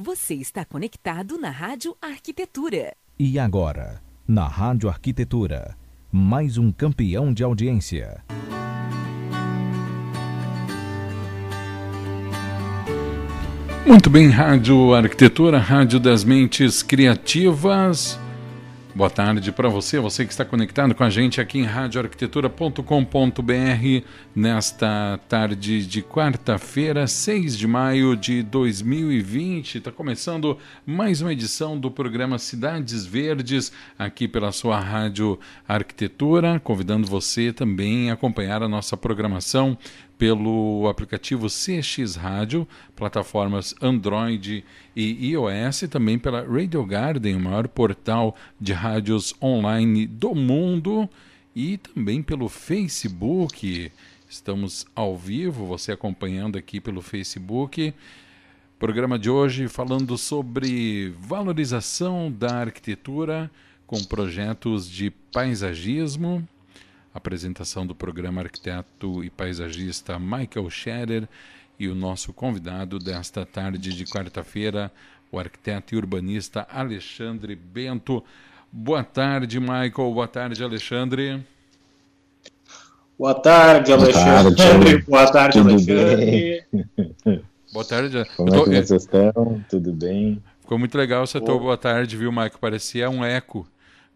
[0.00, 2.94] Você está conectado na Rádio Arquitetura.
[3.18, 5.76] E agora, na Rádio Arquitetura,
[6.12, 8.22] mais um campeão de audiência.
[13.84, 18.20] Muito bem, Rádio Arquitetura, Rádio das Mentes Criativas.
[18.98, 22.82] Boa tarde para você, você que está conectado com a gente aqui em radioarquitetura.com.br
[24.34, 29.78] nesta tarde de quarta-feira, 6 de maio de 2020.
[29.78, 37.06] Está começando mais uma edição do programa Cidades Verdes aqui pela sua Rádio Arquitetura, convidando
[37.06, 39.78] você também a acompanhar a nossa programação
[40.18, 44.64] pelo aplicativo CX Rádio, plataformas Android
[44.94, 51.08] e iOS, também pela Radio Garden, o maior portal de rádios online do mundo,
[51.54, 53.92] e também pelo Facebook.
[54.28, 57.94] Estamos ao vivo, você acompanhando aqui pelo Facebook.
[58.78, 63.50] Programa de hoje falando sobre valorização da arquitetura
[63.86, 66.46] com projetos de paisagismo,
[67.18, 71.28] apresentação do programa arquiteto e paisagista Michael Scherer
[71.78, 74.90] e o nosso convidado desta tarde de quarta-feira,
[75.30, 78.24] o arquiteto e urbanista Alexandre Bento.
[78.72, 79.92] Boa tarde, Michael.
[79.92, 81.44] Boa tarde, Alexandre.
[83.18, 85.02] Boa tarde, Alexandre.
[85.02, 86.66] Boa tarde, Boa tarde Alexandre.
[87.24, 87.44] Bem?
[87.72, 88.24] Boa tarde.
[88.36, 88.62] Como tô...
[88.62, 89.64] é que vocês estão?
[89.68, 90.42] Tudo bem?
[90.60, 92.58] Ficou muito legal essa tua boa tarde, viu, Michael?
[92.60, 93.66] Parecia um eco.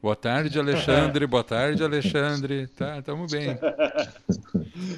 [0.02, 1.28] Boa tarde, Alexandre.
[1.28, 2.66] Boa tarde, Alexandre.
[2.66, 3.56] Tá, estamos bem.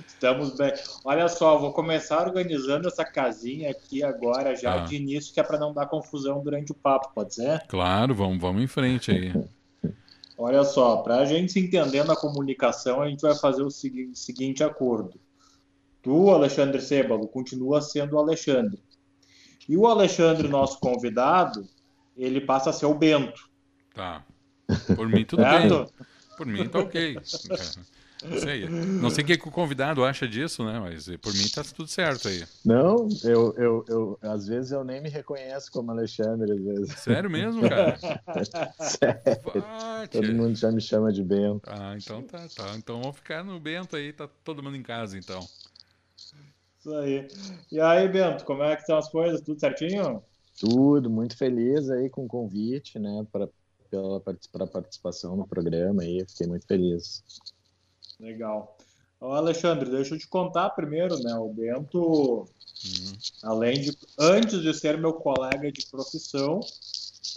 [0.06, 0.72] Estamos bem.
[1.04, 4.78] Olha só, vou começar organizando essa casinha aqui agora, já ah.
[4.78, 7.66] de início, que é para não dar confusão durante o papo, pode ser?
[7.68, 9.44] Claro, vamos, vamos em frente aí.
[10.38, 14.18] Olha só, para a gente se entender na comunicação, a gente vai fazer o seguinte,
[14.18, 15.20] seguinte acordo.
[16.00, 18.82] Tu, Alexandre Sebalo, continua sendo o Alexandre.
[19.68, 21.68] E o Alexandre, nosso convidado,
[22.16, 23.50] ele passa a ser o Bento.
[23.94, 24.24] Tá.
[24.94, 25.68] Por mim, tudo bem.
[26.36, 27.16] Por mim, tá ok.
[28.24, 28.68] Não sei.
[28.68, 30.80] Não sei o que, o convidado acha disso, né?
[30.80, 32.42] Mas por mim tá tudo certo aí.
[32.64, 36.92] Não, eu, eu, eu às vezes eu nem me reconheço como Alexandre, às vezes.
[37.00, 37.98] Sério mesmo, cara?
[38.80, 39.20] Sério.
[40.10, 41.68] Todo mundo já me chama de Bento.
[41.68, 42.74] Ah, então tá, tá.
[42.76, 45.40] Então vamos ficar no Bento aí, tá todo mundo em casa, então.
[46.78, 47.28] Isso aí.
[47.70, 49.40] E aí, Bento, como é que estão as coisas?
[49.42, 50.22] Tudo certinho?
[50.58, 53.48] Tudo, muito feliz aí com o convite, né, para
[53.90, 57.22] pela pela participação no programa aí, fiquei muito feliz.
[58.18, 58.76] Legal.
[59.20, 61.34] Ô Alexandre, deixa eu te contar primeiro, né?
[61.36, 62.46] O Bento, uhum.
[63.42, 66.60] além de antes de ser meu colega de profissão,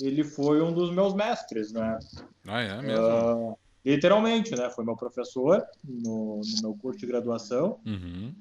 [0.01, 1.97] ele foi um dos meus mestres, né?
[2.45, 3.51] Ah, é mesmo?
[3.51, 4.69] Uh, literalmente, né?
[4.69, 7.79] Foi meu professor no, no meu curso de graduação.
[7.85, 8.33] Uhum.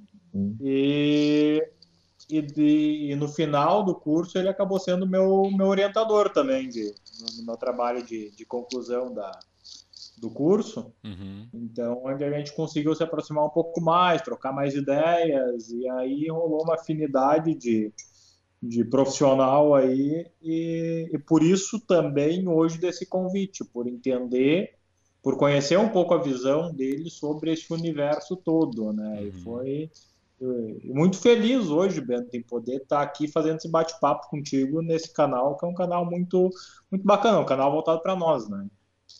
[0.60, 1.66] E
[2.28, 6.92] e, de, e, no final do curso ele acabou sendo meu, meu orientador também de,
[7.36, 9.38] no, meu trabalho de, de conclusão da,
[10.18, 10.92] do curso.
[11.04, 11.48] Uhum.
[11.54, 16.28] Então, onde a gente conseguiu se aproximar um pouco mais, trocar mais ideias, e aí
[16.28, 17.92] rolou uma afinidade de,
[18.60, 24.74] de profissional aí, e, e por isso também hoje desse convite, por entender,
[25.22, 29.20] por conhecer um pouco a visão dele sobre esse universo todo, né?
[29.20, 29.26] Uhum.
[29.26, 29.90] E foi
[30.84, 35.64] muito feliz hoje, Bento, em poder estar aqui fazendo esse bate-papo contigo nesse canal, que
[35.64, 36.50] é um canal muito,
[36.90, 38.66] muito bacana, um canal voltado para nós, né?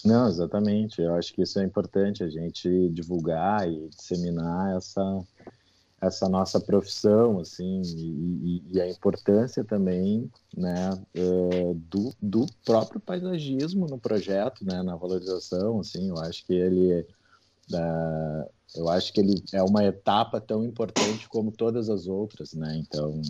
[0.05, 1.01] Não, exatamente.
[1.01, 5.25] Eu acho que isso é importante, a gente divulgar e disseminar essa,
[6.01, 13.01] essa nossa profissão, assim, e, e, e a importância também, né, uh, do, do próprio
[13.01, 17.07] paisagismo no projeto, né, na valorização, assim, eu acho que ele
[17.73, 22.77] uh, eu acho que ele é uma etapa tão importante como todas as outras, né?
[22.77, 23.21] Então,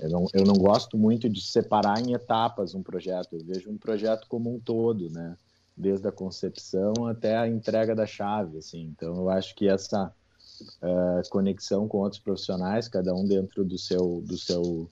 [0.00, 3.34] eu não, eu não gosto muito de separar em etapas um projeto.
[3.34, 5.36] Eu vejo um projeto como um todo, né?
[5.76, 8.82] Desde a concepção até a entrega da chave, assim.
[8.82, 10.12] Então, eu acho que essa
[10.60, 14.90] uh, conexão com outros profissionais, cada um dentro do seu do seu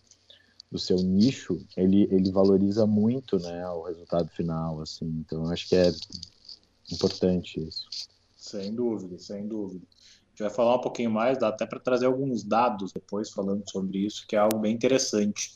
[0.71, 3.69] do seu nicho, ele ele valoriza muito, né?
[3.69, 5.07] O resultado final, assim.
[5.07, 5.93] Então, eu acho que é
[6.91, 7.87] importante isso.
[8.51, 9.87] Sem dúvida, sem dúvida.
[9.87, 13.69] A gente vai falar um pouquinho mais, dá até para trazer alguns dados depois falando
[13.71, 15.51] sobre isso, que é algo bem interessante.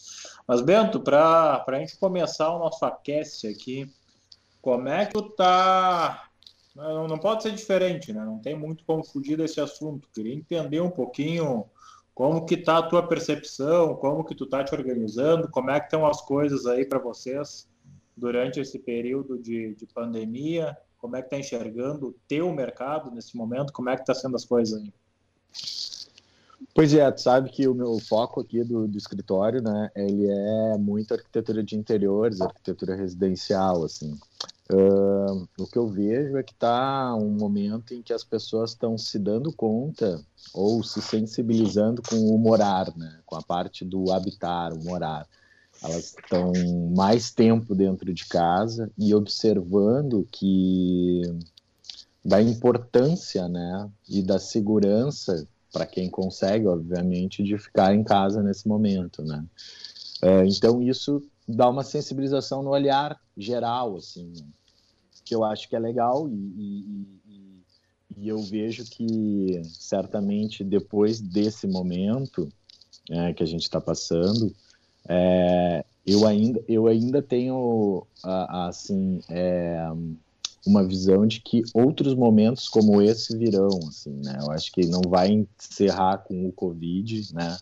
[0.46, 3.93] Mas, Bento, para a gente começar o nosso aquece aqui,
[4.62, 6.29] como é que tu tá.
[6.75, 8.25] Não, não pode ser diferente, né?
[8.25, 10.08] Não tem muito como fugir desse assunto.
[10.12, 11.67] Queria entender um pouquinho
[12.14, 15.87] como que tá a tua percepção, como que tu tá te organizando, como é que
[15.87, 17.69] estão as coisas aí para vocês
[18.17, 23.37] durante esse período de, de pandemia como é que está enxergando o teu mercado nesse
[23.37, 23.75] momento?
[23.75, 24.91] Como é que está sendo as coisas aí?
[26.75, 30.79] Pois é, tu sabe que o meu foco aqui do, do escritório, né, ele é
[30.79, 34.19] muito arquitetura de interiores, arquitetura residencial, assim.
[34.73, 38.97] Uh, o que eu vejo é que está um momento em que as pessoas estão
[38.97, 40.25] se dando conta
[40.55, 45.29] ou se sensibilizando com o morar, né, com a parte do habitar, o morar.
[45.84, 46.52] Elas estão
[46.96, 51.22] mais tempo dentro de casa e observando que
[52.25, 58.66] da importância, né, e da segurança para quem consegue, obviamente, de ficar em casa nesse
[58.66, 59.44] momento, né?
[60.22, 64.46] É, então isso dá uma sensibilização no olhar geral, assim, né?
[65.25, 67.64] que eu acho que é legal e, e, e,
[68.19, 72.48] e, eu vejo que certamente depois desse momento
[73.10, 74.54] é, que a gente está passando,
[75.09, 79.87] é, eu ainda eu ainda tenho assim é,
[80.67, 84.39] uma visão de que outros momentos como esse virão, assim, né?
[84.41, 87.56] Eu acho que não vai encerrar com o Covid, né?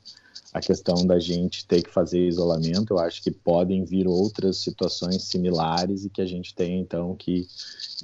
[0.52, 5.24] A questão da gente ter que fazer isolamento, eu acho que podem vir outras situações
[5.24, 7.46] similares e que a gente tem, então, que...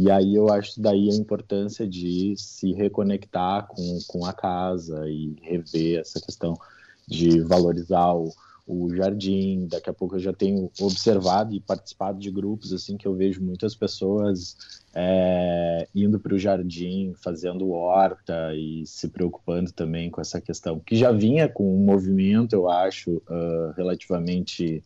[0.01, 5.37] E aí eu acho daí a importância de se reconectar com, com a casa e
[5.43, 6.59] rever essa questão
[7.07, 8.33] de valorizar o,
[8.69, 9.67] o jardim.
[9.67, 13.43] Daqui a pouco eu já tenho observado e participado de grupos assim que eu vejo
[13.43, 14.57] muitas pessoas
[14.95, 20.95] é, indo para o jardim, fazendo horta e se preocupando também com essa questão que
[20.95, 24.85] já vinha com um movimento, eu acho, uh, relativamente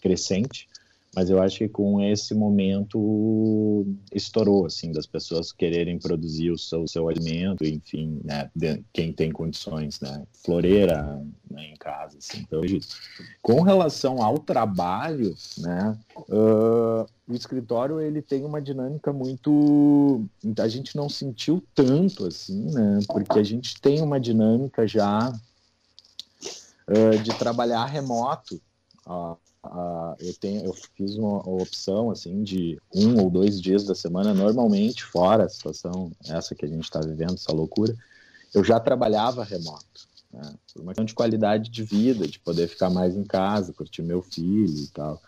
[0.00, 0.68] crescente
[1.14, 6.82] mas eu acho que com esse momento estourou, assim, das pessoas quererem produzir o seu,
[6.82, 8.50] o seu alimento, enfim, né,
[8.92, 11.20] quem tem condições, né, floreira
[11.58, 12.60] né, em casa, assim, então,
[13.42, 20.24] com relação ao trabalho, né, uh, o escritório, ele tem uma dinâmica muito,
[20.58, 25.32] a gente não sentiu tanto, assim, né, porque a gente tem uma dinâmica já
[26.88, 28.60] uh, de trabalhar remoto,
[29.06, 33.84] uh, Uh, eu tenho eu fiz uma, uma, opção assim de um ou dois dias
[33.84, 37.92] da semana normalmente fora a situação essa que a gente está vivendo essa loucura
[38.54, 40.54] eu já trabalhava remoto né?
[40.72, 44.22] por uma questão de qualidade de vida de poder ficar mais em casa curtir meu
[44.22, 45.20] filho e tal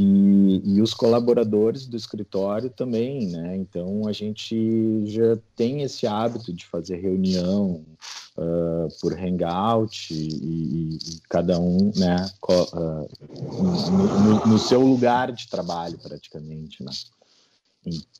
[0.00, 3.56] e, e, os colaboradores do escritório também, né?
[3.56, 7.84] Então a gente já tem esse hábito de fazer reunião
[8.36, 13.08] uh, por hangout e, e, e, cada um, né, uh,
[13.50, 16.92] no, no, no, seu lugar de trabalho praticamente, né?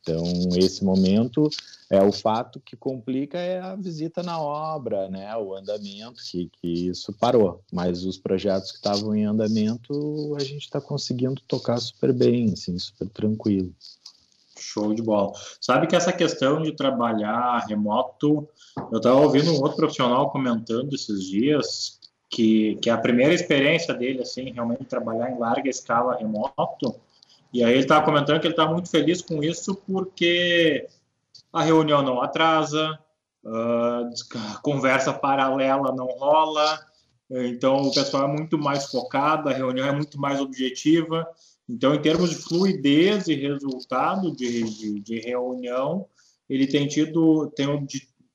[0.00, 0.24] Então,
[0.56, 1.48] esse momento
[1.90, 6.88] é o fato que complica é a visita na obra, né, o andamento, que, que
[6.88, 7.62] isso parou.
[7.72, 12.78] Mas os projetos que estavam em andamento, a gente está conseguindo tocar super bem, assim,
[12.78, 13.72] super tranquilo.
[14.58, 15.32] Show de bola.
[15.60, 18.48] Sabe que essa questão de trabalhar remoto,
[18.90, 21.98] eu estava ouvindo um outro profissional comentando esses dias
[22.30, 26.94] que, que a primeira experiência dele, assim, realmente trabalhar em larga escala remoto,
[27.52, 30.86] e aí ele estava comentando que ele está muito feliz com isso porque
[31.52, 32.98] a reunião não atrasa,
[33.44, 36.78] a conversa paralela não rola,
[37.30, 41.26] então o pessoal é muito mais focado, a reunião é muito mais objetiva.
[41.68, 46.06] Então, em termos de fluidez e resultado de, de, de reunião,
[46.48, 47.86] ele tem tido, tem,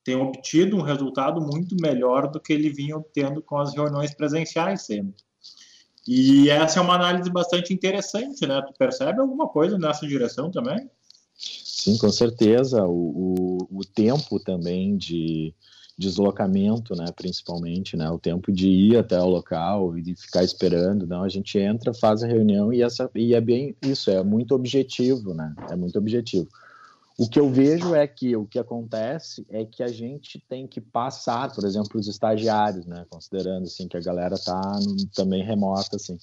[0.04, 4.82] tem obtido um resultado muito melhor do que ele vinha obtendo com as reuniões presenciais
[4.82, 5.23] sempre.
[6.06, 8.60] E essa é uma análise bastante interessante, né?
[8.66, 10.88] Tu percebe alguma coisa nessa direção também?
[11.36, 12.84] Sim, com certeza.
[12.84, 15.54] O, o, o tempo também de
[15.96, 21.06] deslocamento, né, principalmente, né, o tempo de ir até o local e de ficar esperando,
[21.06, 24.54] não, a gente entra, faz a reunião e essa e é bem isso, é muito
[24.54, 26.48] objetivo, né, é muito objetivo.
[27.16, 30.80] O que eu vejo é que o que acontece é que a gente tem que
[30.80, 33.06] passar, por exemplo, os estagiários, né?
[33.08, 34.60] Considerando assim que a galera está
[35.14, 36.18] também remota, assim,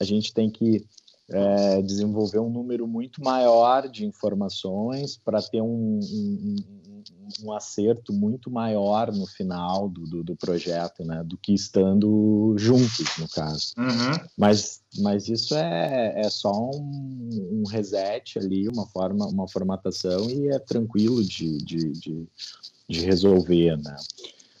[0.00, 0.86] a gente tem que
[1.32, 6.56] é, desenvolver um número muito maior de informações para ter um, um,
[7.44, 13.16] um, acerto muito maior no final do, do, do, projeto, né, do que estando juntos,
[13.18, 13.72] no caso.
[13.78, 14.28] Uhum.
[14.36, 20.58] Mas, mas isso é, é só um, reset ali, uma, forma, uma formatação e é
[20.58, 22.26] tranquilo de, de, de,
[22.88, 23.96] de resolver, né.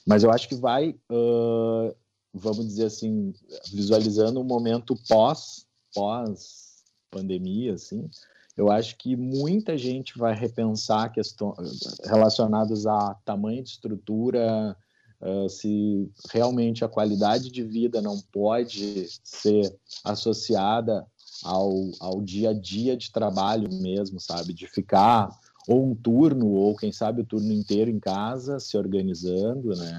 [0.06, 1.94] Mas eu acho que vai, uh,
[2.32, 3.32] vamos dizer assim,
[3.72, 6.70] visualizando um momento pós pós
[7.10, 8.08] pandemia, assim,
[8.56, 14.76] eu acho que muita gente vai repensar questões relacionadas a tamanho de estrutura,
[15.20, 21.06] uh, se realmente a qualidade de vida não pode ser associada
[21.42, 24.52] ao, ao dia a dia de trabalho mesmo, sabe?
[24.52, 25.30] De ficar
[25.66, 29.98] ou um turno, ou quem sabe o turno inteiro em casa, se organizando, né?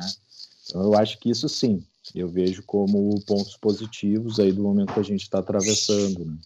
[0.66, 1.84] Então, eu acho que isso sim,
[2.16, 6.26] eu vejo como pontos positivos aí do momento que a gente está atravessando.
[6.26, 6.38] Né?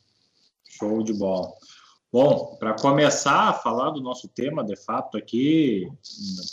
[0.70, 1.52] Show de bola.
[2.12, 5.86] Bom, para começar a falar do nosso tema, de fato, aqui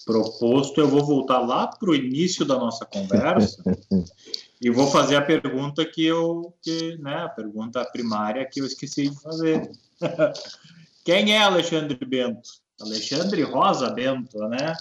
[0.05, 3.63] proposto, eu vou voltar lá para o início da nossa conversa
[4.61, 9.09] e vou fazer a pergunta que eu, que, né, a pergunta primária que eu esqueci
[9.09, 9.71] de fazer.
[11.05, 12.51] Quem é Alexandre Bento?
[12.81, 14.75] Alexandre Rosa Bento, né?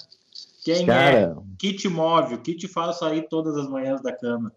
[0.64, 0.86] Quem é?
[0.86, 1.36] Cara, é?
[1.58, 2.36] Que te move?
[2.36, 4.52] O que te faz sair todas as manhãs da cama?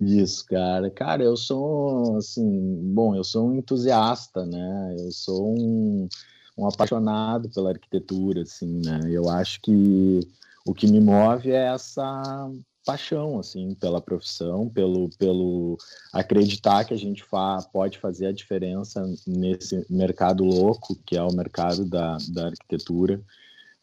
[0.00, 0.90] Isso, cara.
[0.90, 4.96] Cara, eu sou, assim, bom, eu sou um entusiasta, né?
[4.98, 6.08] Eu sou um,
[6.56, 9.00] um apaixonado pela arquitetura, assim, né?
[9.10, 10.20] Eu acho que
[10.64, 12.50] o que me move é essa
[12.84, 15.76] paixão, assim, pela profissão, pelo, pelo
[16.12, 21.32] acreditar que a gente fa pode fazer a diferença nesse mercado louco que é o
[21.32, 23.20] mercado da, da arquitetura.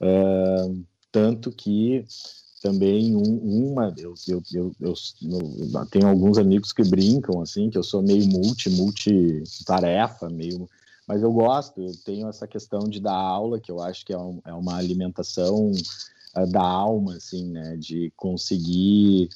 [0.01, 2.05] Uh, tanto que
[2.61, 4.93] também um, uma eu, eu, eu, eu,
[5.89, 10.69] tenho alguns amigos que brincam assim que eu sou meio multi multi tarefa meio
[11.07, 14.17] mas eu gosto eu tenho essa questão de dar aula que eu acho que é,
[14.17, 15.71] um, é uma alimentação
[16.35, 19.29] uh, da alma assim né de conseguir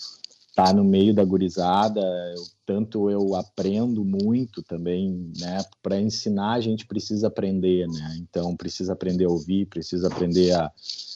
[0.54, 2.02] estar tá no meio da gurizada
[2.36, 8.56] eu, tanto eu aprendo muito também né para ensinar a gente precisa aprender né então
[8.56, 10.72] precisa aprender a ouvir precisa aprender a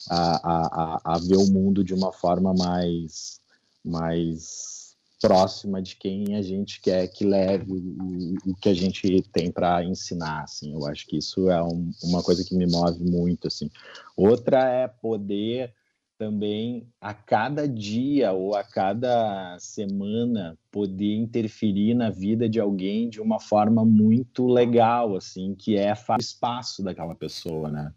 [0.09, 3.41] a, a, a ver o mundo de uma forma mais,
[3.83, 9.51] mais próxima de quem a gente quer que leve o, o que a gente tem
[9.51, 10.73] para ensinar, assim.
[10.73, 13.69] Eu acho que isso é um, uma coisa que me move muito, assim.
[14.15, 15.73] Outra é poder
[16.17, 23.21] também a cada dia ou a cada semana poder interferir na vida de alguém de
[23.21, 27.93] uma forma muito legal, assim, que é o espaço daquela pessoa, né?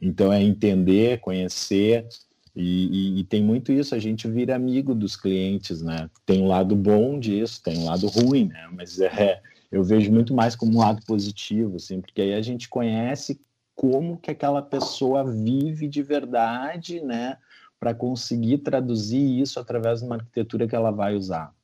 [0.00, 2.06] Então é entender, conhecer
[2.54, 6.10] e, e, e, tem muito isso, a gente vira amigo dos clientes, né?
[6.26, 8.68] Tem um lado bom disso, tem um lado ruim, né?
[8.72, 12.68] Mas é, eu vejo muito mais como um lado positivo, assim, porque aí a gente
[12.68, 13.40] conhece
[13.76, 17.36] como que aquela pessoa vive de verdade, né?
[17.78, 21.54] Para conseguir traduzir isso através de uma arquitetura que ela vai usar.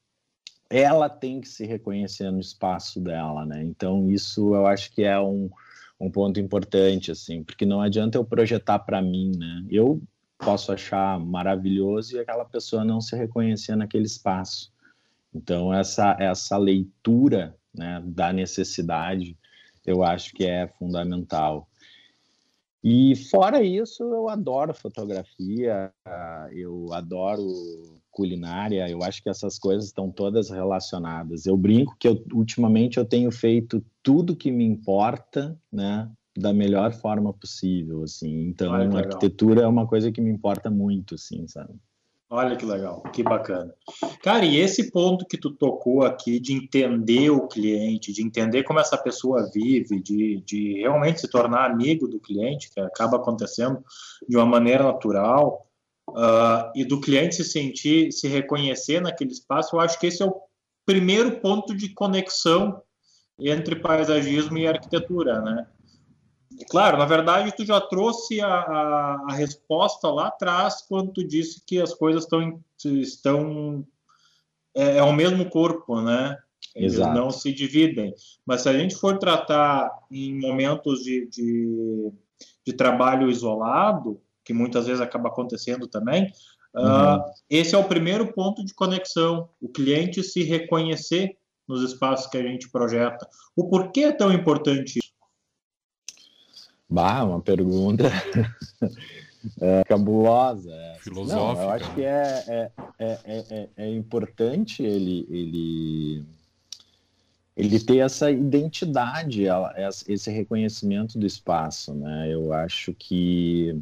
[0.71, 3.62] Ela tem que se reconhecer no espaço dela, né?
[3.62, 5.50] Então isso eu acho que é um,
[6.00, 9.64] um ponto importante, assim, porque não adianta eu projetar para mim, né?
[9.71, 10.00] Eu
[10.38, 14.73] posso achar maravilhoso e aquela pessoa não se reconhecer naquele espaço.
[15.35, 19.37] Então, essa, essa leitura né, da necessidade,
[19.85, 21.68] eu acho que é fundamental.
[22.87, 25.91] E fora isso, eu adoro fotografia,
[26.53, 27.43] eu adoro
[28.11, 31.47] culinária, eu acho que essas coisas estão todas relacionadas.
[31.47, 36.93] Eu brinco que eu, ultimamente eu tenho feito tudo que me importa, né, da melhor
[36.93, 38.49] forma possível, assim.
[38.49, 41.73] Então, a arquitetura é uma coisa que me importa muito, assim, sabe?
[42.31, 43.73] Olha que legal, que bacana.
[44.23, 48.81] Cara, e esse ponto que tu tocou aqui de entender o cliente, de entender como
[48.81, 53.85] essa pessoa vive, de, de realmente se tornar amigo do cliente, que acaba acontecendo
[54.28, 55.69] de uma maneira natural,
[56.11, 60.26] uh, e do cliente se sentir, se reconhecer naquele espaço, eu acho que esse é
[60.26, 60.40] o
[60.87, 62.83] primeiro ponto de conexão
[63.38, 65.66] entre paisagismo e arquitetura, né?
[66.70, 71.62] Claro, na verdade, tu já trouxe a, a, a, resposta lá atrás quando tu disse
[71.66, 73.84] que as coisas estão estão
[74.75, 76.38] é, é o mesmo corpo, né?
[76.75, 77.16] Eles Exato.
[77.16, 78.14] não se dividem.
[78.44, 82.12] Mas se a gente for tratar em momentos de, de,
[82.66, 86.32] de trabalho isolado, que muitas vezes acaba acontecendo também,
[86.75, 87.16] uhum.
[87.16, 89.49] uh, esse é o primeiro ponto de conexão.
[89.61, 93.28] O cliente se reconhecer nos espaços que a gente projeta.
[93.56, 95.13] O porquê é tão importante isso?
[96.95, 98.05] Bah, uma pergunta
[99.61, 100.71] é, cabulosa.
[101.01, 101.37] Filosófica.
[101.37, 102.71] Não, eu acho que é, é,
[103.01, 106.25] é, é, é importante ele, ele,
[107.57, 109.43] ele ter essa identidade,
[110.07, 111.93] esse reconhecimento do espaço.
[111.93, 112.33] Né?
[112.33, 113.77] Eu acho que,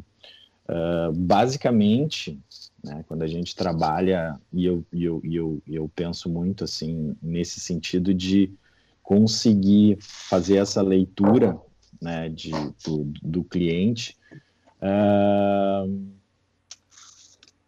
[0.67, 2.39] uh, basicamente,
[2.83, 7.15] né, quando a gente trabalha, e eu, e eu, e eu, eu penso muito assim,
[7.21, 8.51] nesse sentido de
[9.03, 11.61] conseguir fazer essa leitura
[12.03, 12.51] né, de,
[12.85, 14.17] do, do cliente,
[14.81, 16.13] uh,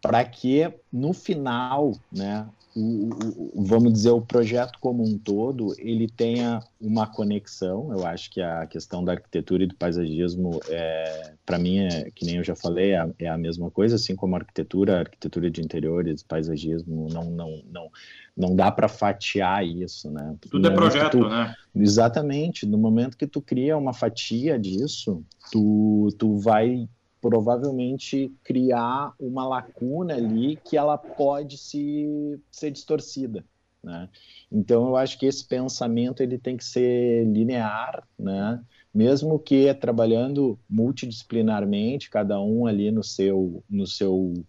[0.01, 6.07] para que no final, né, o, o, vamos dizer, o projeto como um todo, ele
[6.09, 7.91] tenha uma conexão.
[7.93, 12.25] Eu acho que a questão da arquitetura e do paisagismo, é, para mim, é, que
[12.25, 15.49] nem eu já falei, é, é, a mesma coisa, assim como a arquitetura, a arquitetura
[15.49, 17.91] de interiores, paisagismo, não, não, não,
[18.35, 20.35] não dá para fatiar isso, né?
[20.51, 21.55] Tudo é projeto, tu, né?
[21.73, 22.65] Exatamente.
[22.65, 26.89] No momento que tu cria uma fatia disso, tu, tu vai
[27.25, 33.43] provavelmente criar uma lacuna ali que ela pode se, ser distorcida.
[33.83, 34.07] Né?
[34.51, 38.63] Então, eu acho que esse pensamento ele tem que ser linear, né?
[38.93, 44.45] mesmo que trabalhando multidisciplinarmente, cada um ali no seu, no seu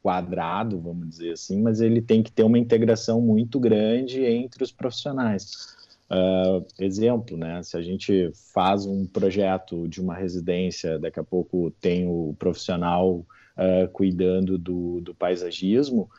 [0.00, 4.70] quadrado, vamos dizer assim, mas ele tem que ter uma integração muito grande entre os
[4.70, 5.76] profissionais.
[6.12, 7.62] Uh, exemplo, né?
[7.62, 13.18] Se a gente faz um projeto de uma residência, daqui a pouco tem o profissional
[13.18, 16.10] uh, cuidando do, do paisagismo,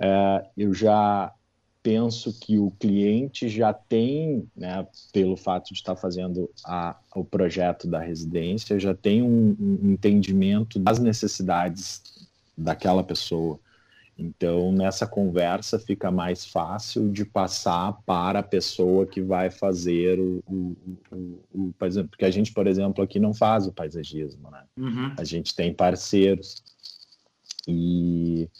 [0.00, 1.32] uh, eu já
[1.82, 7.88] penso que o cliente já tem, né, pelo fato de estar fazendo a, o projeto
[7.88, 12.02] da residência, já tem um, um entendimento das necessidades
[12.56, 13.58] daquela pessoa.
[14.18, 20.42] Então, nessa conversa fica mais fácil de passar para a pessoa que vai fazer o,
[20.44, 20.76] o,
[21.12, 21.74] o, o
[22.08, 24.64] porque a gente, por exemplo, aqui não faz o paisagismo, né?
[24.76, 25.14] Uhum.
[25.16, 26.64] A gente tem parceiros
[27.68, 28.50] e,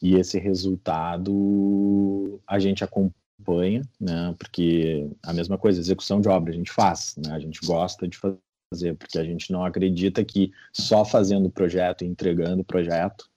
[0.00, 4.34] e esse resultado a gente acompanha, né?
[4.38, 7.32] Porque a mesma coisa, execução de obra a gente faz, né?
[7.32, 12.02] A gente gosta de fazer, porque a gente não acredita que só fazendo o projeto
[12.02, 13.28] e entregando o projeto,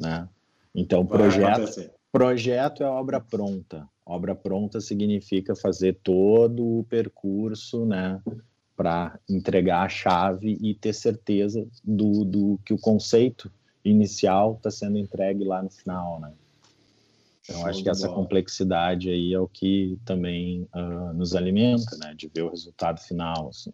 [0.00, 0.26] né?
[0.74, 3.88] Então, projeto, projeto é obra pronta.
[4.04, 8.20] Obra pronta significa fazer todo o percurso, né,
[8.76, 13.50] para entregar a chave e ter certeza do, do que o conceito
[13.84, 16.32] inicial está sendo entregue lá no final, né?
[17.42, 22.26] Então, acho que essa complexidade aí é o que também uh, nos alimenta, né, de
[22.26, 23.70] ver o resultado final, assim.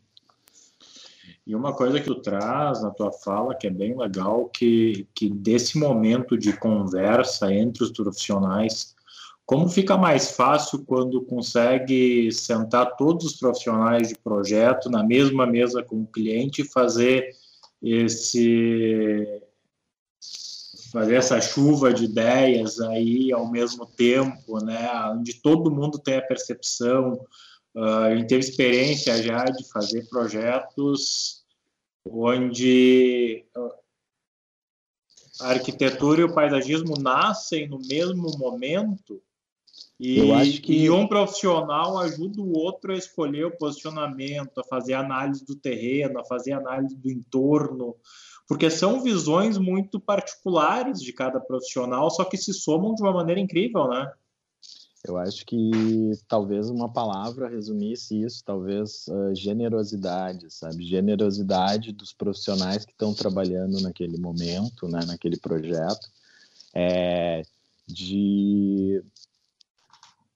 [1.50, 5.28] E uma coisa que tu traz na tua fala que é bem legal, que, que
[5.28, 8.94] desse momento de conversa entre os profissionais,
[9.44, 15.82] como fica mais fácil quando consegue sentar todos os profissionais de projeto na mesma mesa
[15.82, 17.28] com o cliente e fazer
[17.82, 19.42] esse
[20.92, 26.22] fazer essa chuva de ideias aí ao mesmo tempo, né, onde todo mundo tem a
[26.22, 27.14] percepção,
[27.74, 31.39] uh, a gente teve experiência já de fazer projetos
[32.08, 33.44] onde
[35.40, 39.22] a arquitetura e o paisagismo nascem no mesmo momento
[39.98, 40.84] e, que...
[40.84, 46.18] e, um profissional ajuda o outro a escolher o posicionamento, a fazer análise do terreno,
[46.20, 47.94] a fazer análise do entorno,
[48.48, 53.40] porque são visões muito particulares de cada profissional, só que se somam de uma maneira
[53.40, 54.10] incrível, né?
[55.06, 60.86] Eu acho que talvez uma palavra resumisse isso, talvez uh, generosidade, sabe?
[60.86, 66.10] Generosidade dos profissionais que estão trabalhando naquele momento, né, naquele projeto,
[66.74, 67.42] é,
[67.86, 69.02] de,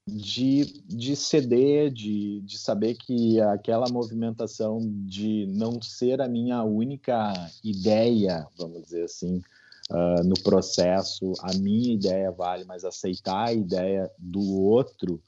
[0.07, 7.33] de, de ceder, de, de saber que aquela movimentação de não ser a minha única
[7.63, 9.43] ideia, vamos dizer assim,
[9.91, 15.23] uh, no processo, a minha ideia vale, mas aceitar a ideia do outro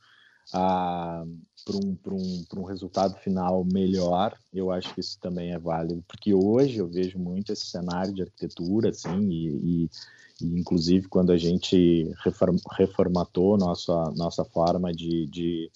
[0.49, 1.27] uh,
[1.65, 6.33] para um, um, um resultado final melhor, eu acho que isso também é válido, porque
[6.33, 9.91] hoje eu vejo muito esse cenário de arquitetura, assim, e, e,
[10.41, 15.71] e inclusive quando a gente reform, reformatou nossa, nossa forma de, de,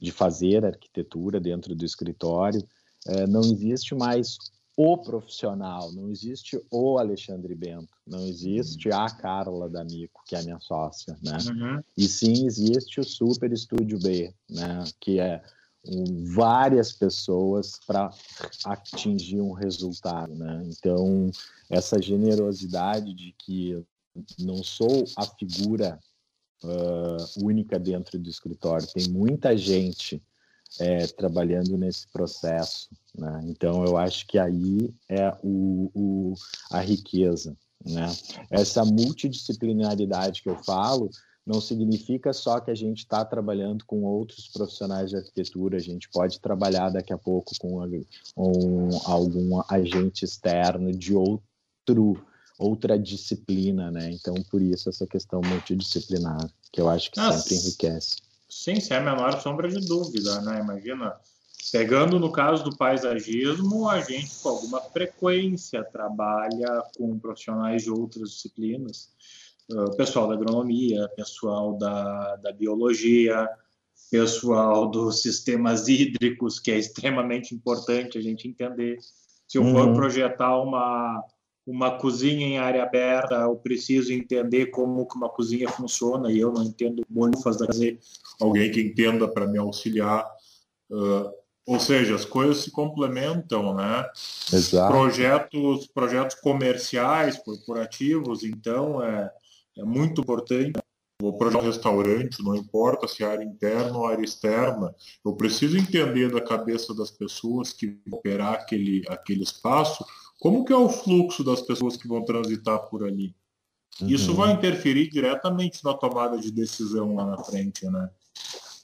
[0.00, 2.62] de fazer arquitetura dentro do escritório,
[3.06, 4.36] eh, não existe mais
[4.76, 10.42] o profissional, não existe o Alexandre Bento, não existe a Carla D'Amico, que é a
[10.42, 11.36] minha sócia, né?
[11.48, 11.82] Uhum.
[11.96, 14.84] E sim existe o Super Estúdio B, né?
[14.98, 15.42] Que é
[15.86, 18.10] um, várias pessoas para
[18.64, 20.62] atingir um resultado, né?
[20.66, 21.30] Então,
[21.68, 23.84] essa generosidade de que
[24.38, 25.98] não sou a figura
[26.64, 30.22] uh, única dentro do escritório, tem muita gente
[30.80, 32.88] é, trabalhando nesse processo.
[33.16, 33.42] Né?
[33.46, 36.34] Então, eu acho que aí é o, o,
[36.70, 37.56] a riqueza.
[37.84, 38.06] Né?
[38.50, 41.10] Essa multidisciplinaridade que eu falo
[41.44, 46.08] não significa só que a gente está trabalhando com outros profissionais de arquitetura, a gente
[46.08, 47.80] pode trabalhar daqui a pouco com,
[48.34, 52.24] com algum agente externo de outro
[52.58, 54.10] outra disciplina, né?
[54.12, 57.40] Então, por isso essa questão multidisciplinar, que eu acho que Nossa.
[57.40, 58.16] sempre enriquece.
[58.52, 60.60] Sim, sem a menor sombra de dúvida, né?
[60.60, 61.16] Imagina,
[61.72, 68.30] pegando no caso do paisagismo, a gente com alguma frequência trabalha com profissionais de outras
[68.30, 69.08] disciplinas,
[69.70, 73.48] uh, pessoal da agronomia, pessoal da, da biologia,
[74.10, 78.98] pessoal dos sistemas hídricos, que é extremamente importante a gente entender.
[79.48, 79.94] Se eu for uhum.
[79.94, 81.24] projetar uma,
[81.66, 86.52] uma cozinha em área aberta, eu preciso entender como que uma cozinha funciona e eu
[86.52, 87.98] não entendo muito fazer
[88.40, 90.26] alguém que entenda para me auxiliar
[90.90, 91.30] uh,
[91.64, 94.04] Ou seja, as coisas se complementam, né?
[94.52, 94.92] Exato.
[94.92, 99.30] Projetos, projetos comerciais, corporativos, então é,
[99.78, 100.72] é muito importante
[101.22, 104.92] o projeto restaurante, não importa se é área interna ou área externa,
[105.24, 110.04] eu preciso entender da cabeça das pessoas que vão operar aquele, aquele espaço,
[110.42, 113.32] como que é o fluxo das pessoas que vão transitar por ali.
[114.00, 114.08] Uhum.
[114.08, 118.10] Isso vai interferir diretamente na tomada de decisão lá na frente, né?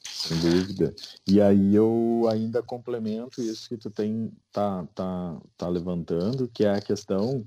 [0.05, 0.95] Sem dúvida.
[1.27, 6.71] E aí eu ainda complemento isso que tu tem tá, tá, tá levantando, que é
[6.71, 7.45] a questão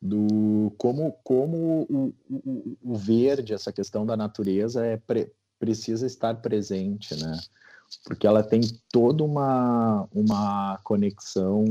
[0.00, 6.34] do como, como o, o, o verde, essa questão da natureza, é pre, precisa estar
[6.36, 7.38] presente, né?
[8.04, 11.64] Porque ela tem toda uma, uma conexão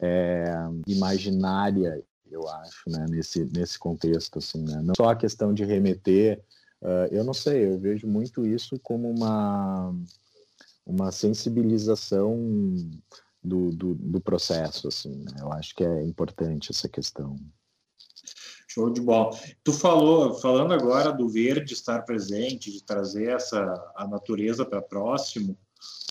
[0.00, 0.52] é,
[0.86, 3.06] imaginária, eu acho, né?
[3.08, 4.38] nesse, nesse contexto.
[4.38, 4.80] Assim, né?
[4.82, 6.42] Não só a questão de remeter,
[6.82, 9.94] uh, eu não sei, eu vejo muito isso como uma,
[10.84, 12.36] uma sensibilização
[13.42, 15.36] do, do, do processo, assim, né?
[15.40, 17.36] Eu acho que é importante essa questão.
[18.74, 19.30] Show de bola.
[19.62, 25.56] Tu falou, falando agora do verde estar presente, de trazer essa a natureza para próximo,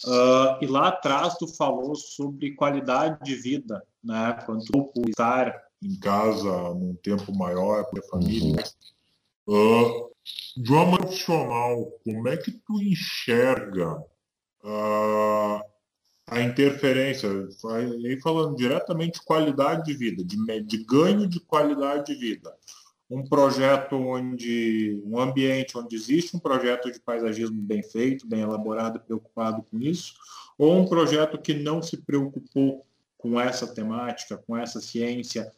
[0.06, 4.40] uh, e lá atrás tu falou sobre qualidade de vida, né?
[4.46, 8.64] Quanto estar em casa num tempo maior para a família.
[9.46, 10.10] Uh,
[10.56, 13.98] de uma profissional, como é que tu enxerga
[14.64, 15.60] uh,
[16.28, 17.30] a interferência,
[18.04, 22.54] aí falando diretamente de qualidade de vida, de, de ganho de qualidade de vida.
[23.10, 29.00] Um projeto onde, um ambiente onde existe um projeto de paisagismo bem feito, bem elaborado,
[29.00, 30.14] preocupado com isso,
[30.58, 32.86] ou um projeto que não se preocupou
[33.18, 35.52] com essa temática, com essa ciência,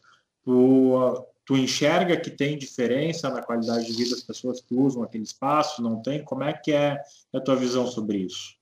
[0.44, 5.24] tu, tu enxerga que tem diferença na qualidade de vida das pessoas que usam aquele
[5.24, 6.22] espaço, não tem?
[6.24, 7.00] Como é que é
[7.32, 8.55] a tua visão sobre isso?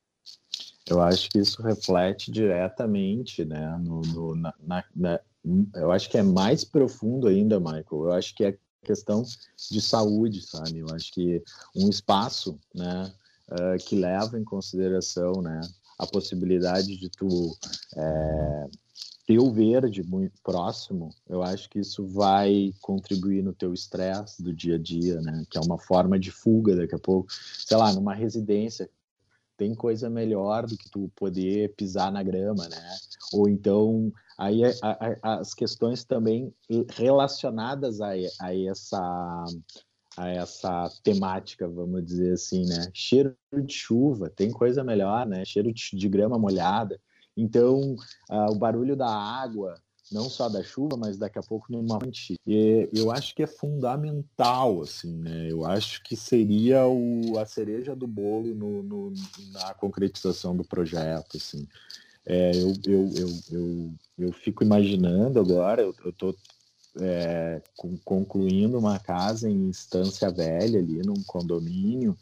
[0.89, 5.21] Eu acho que isso reflete diretamente, né, no, no na, na,
[5.75, 7.85] eu acho que é mais profundo ainda, Michael.
[7.91, 9.23] Eu acho que é questão
[9.71, 10.79] de saúde, sabe?
[10.79, 11.43] Eu acho que
[11.75, 13.13] um espaço, né,
[13.51, 15.61] uh, que leva em consideração, né,
[15.99, 17.57] a possibilidade de tu
[17.97, 18.67] é,
[19.27, 24.53] ter o verde muito próximo, eu acho que isso vai contribuir no teu estresse do
[24.53, 25.45] dia a dia, né?
[25.49, 27.29] Que é uma forma de fuga daqui a pouco.
[27.33, 28.91] Sei lá, numa residência
[29.57, 32.97] tem coisa melhor do que tu poder pisar na grama, né?
[33.33, 36.53] Ou então, aí a, a, as questões também
[36.91, 39.45] relacionadas a, a essa
[40.17, 42.89] a essa temática, vamos dizer assim, né?
[42.93, 45.45] Cheiro de chuva, tem coisa melhor, né?
[45.45, 47.01] Cheiro de, de grama molhada.
[47.37, 47.97] Então,
[48.31, 49.75] uh, o barulho da água,
[50.13, 52.35] não só da chuva, mas daqui a pouco numa fonte.
[52.47, 55.51] E eu acho que é fundamental, assim, né?
[55.51, 59.15] Eu acho que seria o, a cereja do bolo no, no
[59.53, 61.67] na concretização do projeto, assim.
[62.27, 66.35] É, eu, eu, eu, eu, eu fico imaginando agora, eu estou
[67.01, 67.61] é,
[68.05, 72.17] concluindo uma casa em Estância Velha, ali num condomínio,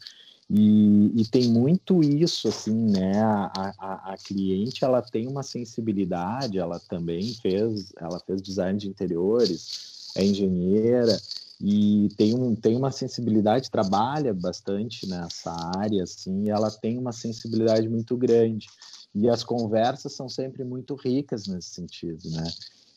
[0.55, 3.19] e, e, tem muito isso, assim, né?
[3.19, 8.87] A, a, a, cliente ela tem uma sensibilidade, ela também fez, ela fez design de
[8.87, 11.19] interiores, é engenheira
[11.59, 17.11] e tem, um, tem uma sensibilidade, trabalha bastante nessa área, assim, e ela tem uma
[17.11, 18.67] sensibilidade muito grande.
[19.15, 22.43] E as conversas são sempre muito ricas nesse sentido, né?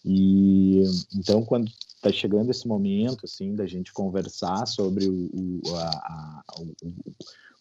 [0.04, 0.82] E
[1.14, 6.44] então, quando está chegando esse momento, assim, da gente conversar sobre o, o, a, a,
[6.60, 6.66] o,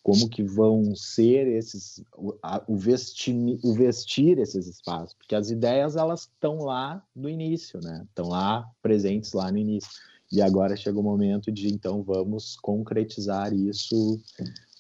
[0.06, 5.50] como que vão ser esses, o, a, o, vestir, o vestir esses espaços, porque as
[5.50, 8.06] ideias elas estão lá no início, né?
[8.08, 9.90] Estão lá presentes lá no início.
[10.32, 14.22] E agora chega o momento de então vamos concretizar isso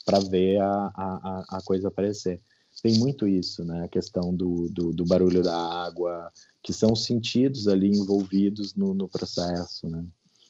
[0.05, 2.39] para ver a, a, a coisa aparecer
[2.83, 3.85] tem muito isso, né?
[3.85, 9.07] A questão do, do, do barulho da água, que são sentidos ali envolvidos no, no
[9.07, 10.05] processo, né?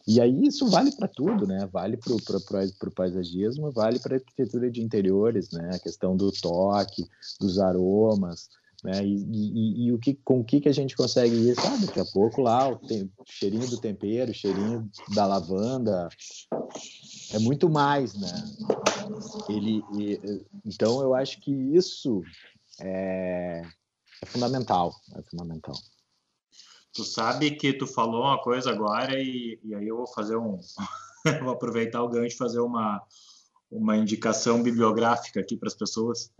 [0.07, 1.67] E aí isso vale para tudo, né?
[1.71, 5.71] Vale para o paisagismo, vale para a arquitetura de interiores, né?
[5.73, 7.03] A questão do toque,
[7.39, 8.47] dos aromas,
[8.83, 9.03] né?
[9.03, 11.87] E, e, e, o que, com o que, que a gente consegue sabe?
[11.87, 16.07] Daqui a pouco lá o tem, cheirinho do tempero, cheirinho da lavanda,
[17.33, 18.31] é muito mais, né?
[19.49, 22.21] Ele, e, então eu acho que isso
[22.79, 23.63] é,
[24.21, 25.75] é fundamental, é fundamental.
[26.95, 30.57] Tu sabe que tu falou uma coisa agora e, e aí eu vou fazer um,
[31.43, 33.03] vou aproveitar o gancho e fazer uma
[33.69, 36.31] uma indicação bibliográfica aqui para as pessoas,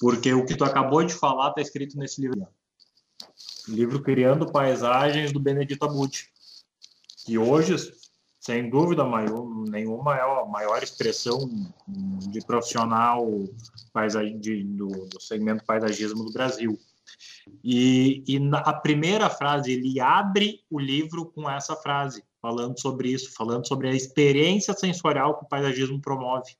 [0.00, 2.46] porque o que tu acabou de falar está escrito nesse livro.
[3.66, 6.30] livro Criando Paisagens do Benedito Abuti.
[7.26, 7.74] E hoje
[8.48, 11.38] sem dúvida maior, nenhuma é a maior expressão
[11.86, 16.78] de profissional do, segmento paisagismo do Brasil.
[17.62, 23.10] E, e na, a primeira frase, ele abre o livro com essa frase, falando sobre
[23.10, 26.56] isso, falando sobre a experiência sensorial que o paisagismo promove.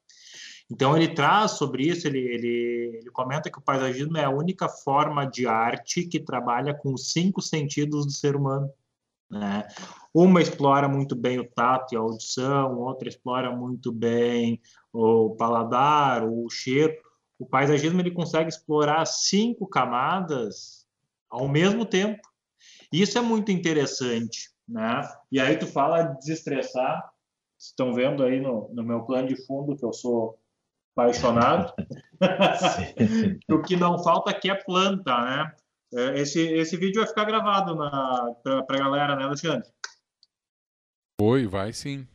[0.71, 4.69] Então ele traz sobre isso, ele, ele, ele comenta que o paisagismo é a única
[4.69, 8.71] forma de arte que trabalha com os cinco sentidos do ser humano.
[9.31, 9.67] Né?
[10.13, 14.61] Uma explora muito bem o tato e a audição, outra explora muito bem
[14.93, 16.95] o paladar, o cheiro.
[17.38, 20.87] O paisagismo ele consegue explorar cinco camadas
[21.31, 22.20] ao mesmo tempo.
[22.92, 25.09] Isso é muito interessante, né?
[25.31, 27.09] E aí tu fala de desestressar.
[27.59, 30.38] Estão vendo aí no, no meu plano de fundo que eu sou
[30.96, 31.72] apaixonado.
[33.51, 35.53] o que não falta aqui é planta, né?
[35.94, 39.68] É, esse, esse vídeo vai ficar gravado para a galera, né, Alexandre?
[41.20, 42.07] Foi, vai sim.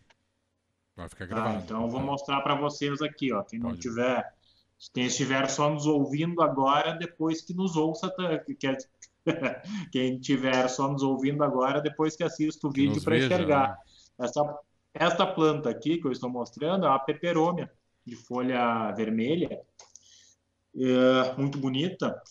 [0.96, 1.58] Vai ficar tá, gravado.
[1.58, 3.44] Ah, então eu vou mostrar para vocês aqui, ó.
[3.44, 3.74] Quem Pode.
[3.74, 4.34] não tiver,
[4.92, 8.78] quem estiver só nos ouvindo agora, depois que nos ouça, tá, quer,
[9.92, 13.70] quem estiver só nos ouvindo agora, depois que assista o vídeo para enxergar.
[13.70, 14.26] Né?
[14.26, 14.60] Essa,
[14.94, 17.72] essa planta aqui que eu estou mostrando é a peperômia
[18.06, 19.62] de folha vermelha,
[20.76, 22.22] é, muito bonita.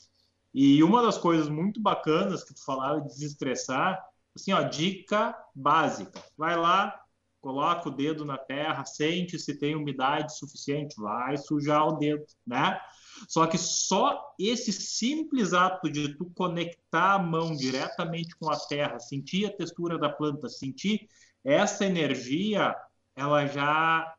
[0.54, 6.22] E uma das coisas muito bacanas que tu falava de desestressar, assim, ó, dica básica.
[6.36, 7.01] Vai lá,
[7.42, 12.80] coloca o dedo na terra, sente se tem umidade suficiente, vai sujar o dedo, né?
[13.28, 18.98] Só que só esse simples ato de tu conectar a mão diretamente com a terra,
[19.00, 21.08] sentir a textura da planta, sentir
[21.44, 22.74] essa energia,
[23.16, 24.14] ela já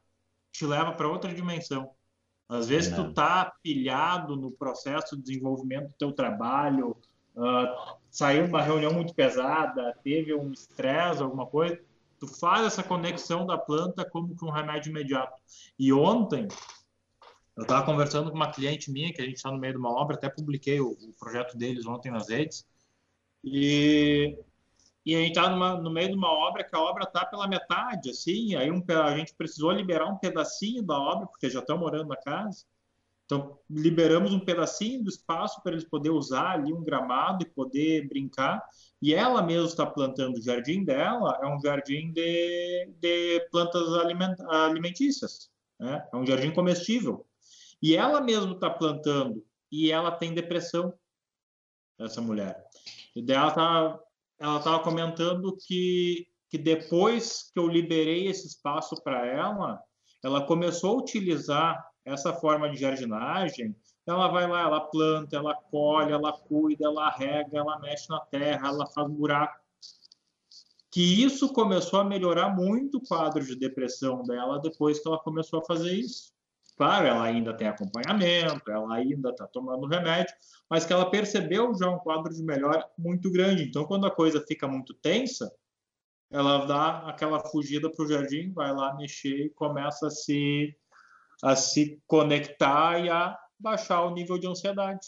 [0.52, 1.90] te leva para outra dimensão.
[2.48, 2.96] Às vezes é.
[2.96, 6.96] tu tá pilhado no processo de desenvolvimento do teu trabalho,
[7.36, 11.80] uh, saiu uma reunião muito pesada, teve um estresse, alguma coisa,
[12.24, 15.38] tu faz essa conexão da planta como com um remédio imediato.
[15.78, 16.48] E ontem
[17.58, 19.92] eu estava conversando com uma cliente minha que a gente está no meio de uma
[19.92, 22.66] obra, até publiquei o, o projeto deles ontem nas redes.
[23.44, 24.38] E
[25.06, 28.10] e a gente está no meio de uma obra que a obra está pela metade,
[28.10, 32.08] assim, aí um, a gente precisou liberar um pedacinho da obra, porque já estão morando
[32.08, 32.64] na casa.
[33.26, 38.08] Então, liberamos um pedacinho do espaço para eles poderem usar ali um gramado e poder
[38.08, 38.62] brincar.
[39.02, 44.36] E ela mesma está plantando o jardim dela, é um jardim de, de plantas aliment,
[44.50, 46.06] alimentícias, né?
[46.12, 47.26] é um jardim comestível.
[47.82, 50.94] E ela mesma está plantando, e ela tem depressão,
[52.00, 52.64] essa mulher.
[53.16, 54.00] E dela está
[54.44, 59.82] ela estava comentando que, que depois que eu liberei esse espaço para ela,
[60.22, 63.76] ela começou a utilizar essa forma de jardinagem.
[64.06, 68.68] Ela vai lá, ela planta, ela colhe, ela cuida, ela rega, ela mexe na terra,
[68.68, 69.62] ela faz buraco.
[70.92, 75.60] Que isso começou a melhorar muito o quadro de depressão dela depois que ela começou
[75.60, 76.34] a fazer isso.
[76.76, 80.34] Claro, ela ainda tem acompanhamento, ela ainda está tomando remédio,
[80.70, 83.64] mas que ela percebeu já um quadro de melhora muito grande.
[83.64, 85.52] Então, quando a coisa fica muito tensa,
[86.32, 90.76] ela dá aquela fugida para o jardim, vai lá mexer e começa a se,
[91.44, 95.06] a se conectar e a baixar o nível de ansiedade,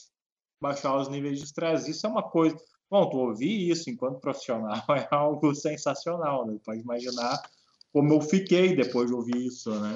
[0.61, 1.91] baixar os níveis de estresse.
[1.91, 2.57] Isso é uma coisa.
[2.91, 6.57] Bom, tu ouvir isso enquanto profissional é algo sensacional, né?
[6.63, 7.41] Pode imaginar
[7.91, 9.95] como eu fiquei depois de ouvir isso, né?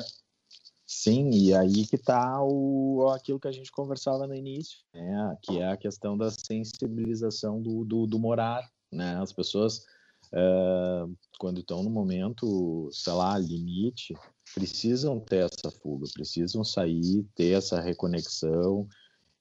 [0.87, 5.37] Sim, e aí que está o, aquilo que a gente conversava no início, né?
[5.43, 8.67] que é a questão da sensibilização do, do, do morar.
[8.91, 9.15] Né?
[9.21, 9.85] As pessoas,
[10.33, 14.15] uh, quando estão no momento, sei lá, limite,
[14.53, 18.87] precisam ter essa fuga, precisam sair, ter essa reconexão,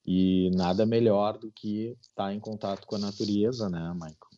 [0.05, 4.29] e nada melhor do que estar em contato com a natureza, né, Michael?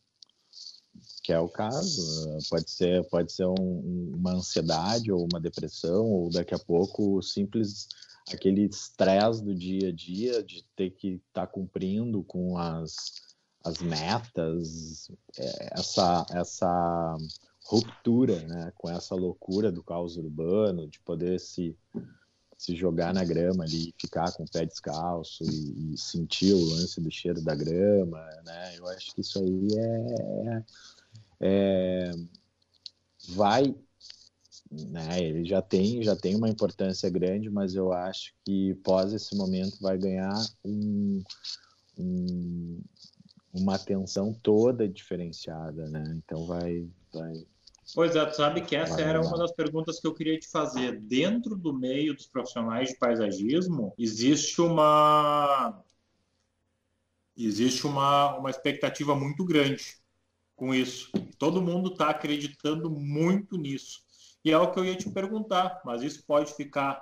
[1.23, 2.37] que é o caso.
[2.49, 7.87] Pode ser, pode ser um, uma ansiedade ou uma depressão, ou daqui a pouco simples
[8.31, 12.95] aquele estresse do dia a dia de ter que estar tá cumprindo com as,
[13.63, 17.17] as metas, é, essa, essa
[17.71, 21.73] ruptura né, com essa loucura do caos urbano, de poder se,
[22.57, 26.99] se jogar na grama ali, ficar com o pé descalço e, e sentir o lance
[26.99, 28.77] do cheiro da grama, né?
[28.77, 30.63] Eu acho que isso aí é,
[31.39, 32.11] é,
[33.29, 33.73] vai,
[34.69, 39.33] né, ele já tem, já tem uma importância grande, mas eu acho que pós esse
[39.33, 40.33] momento vai ganhar
[40.65, 41.23] um,
[41.97, 42.81] um,
[43.53, 46.03] uma atenção toda diferenciada, né?
[46.17, 47.45] Então vai, vai,
[47.93, 50.99] Pois é, tu sabe que essa era uma das perguntas que eu queria te fazer.
[50.99, 55.83] Dentro do meio dos profissionais de paisagismo, existe uma
[57.35, 59.97] existe uma, uma expectativa muito grande
[60.55, 61.09] com isso.
[61.39, 63.99] Todo mundo está acreditando muito nisso.
[64.43, 67.01] E é o que eu ia te perguntar, mas isso pode ficar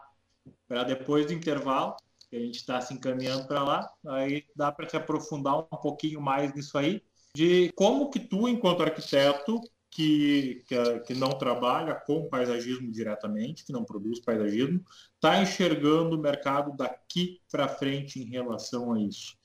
[0.67, 1.95] para depois do intervalo,
[2.29, 6.21] que a gente está se encaminhando para lá, aí dá para te aprofundar um pouquinho
[6.21, 7.01] mais nisso aí,
[7.35, 13.71] de como que tu, enquanto arquiteto, que, que, que, não trabalha com paisagismo diretamente, que
[13.71, 14.83] não produz paisagismo,
[15.15, 19.37] está enxergando o mercado daqui para frente em relação a isso.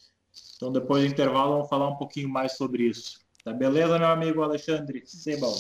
[0.57, 3.19] Então, depois do intervalo, vamos falar um pouquinho mais sobre isso.
[3.45, 5.55] Tá beleza, meu amigo Alexandre Sebal?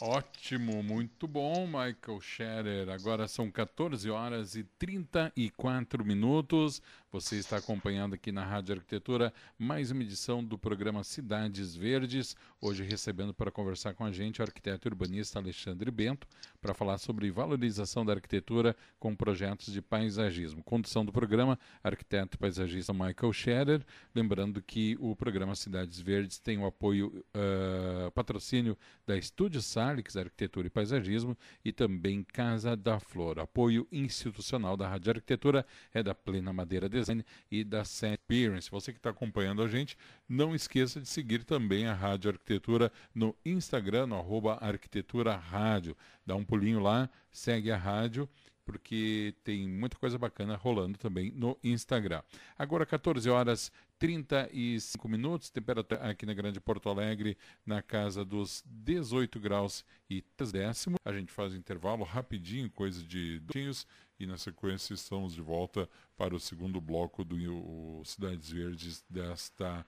[0.00, 2.90] Ótimo, muito bom, Michael Scherer.
[2.90, 6.82] Agora são 14 horas e 34 minutos.
[7.12, 12.36] Você está acompanhando aqui na Rádio Arquitetura mais uma edição do programa Cidades Verdes.
[12.60, 16.26] Hoje recebendo para conversar com a gente o arquiteto urbanista Alexandre Bento
[16.60, 20.64] para falar sobre valorização da arquitetura com projetos de paisagismo.
[20.64, 23.86] Condução do programa, arquiteto paisagista Michael Scherer.
[24.12, 30.66] Lembrando que o programa Cidades Verdes tem o apoio, uh, patrocínio da Estúdio Salix Arquitetura
[30.66, 33.38] e Paisagismo e também Casa da Flor.
[33.38, 35.64] Apoio institucional da Rádio Arquitetura
[35.94, 38.70] é da Plena Madeira Design Design e da Experience.
[38.70, 39.96] Você que está acompanhando a gente,
[40.28, 45.96] não esqueça de seguir também a Rádio Arquitetura no Instagram, no arroba Arquitetura Rádio.
[46.24, 48.28] Dá um pulinho lá, segue a rádio
[48.66, 52.20] porque tem muita coisa bacana rolando também no Instagram.
[52.58, 59.38] Agora, 14 horas 35 minutos, temperatura aqui na Grande Porto Alegre na casa dos 18
[59.38, 60.98] graus e 3 décimos.
[61.04, 63.86] A gente faz intervalo rapidinho, coisa de dois
[64.18, 69.84] e na sequência estamos de volta para o segundo bloco do Cidades Verdes desta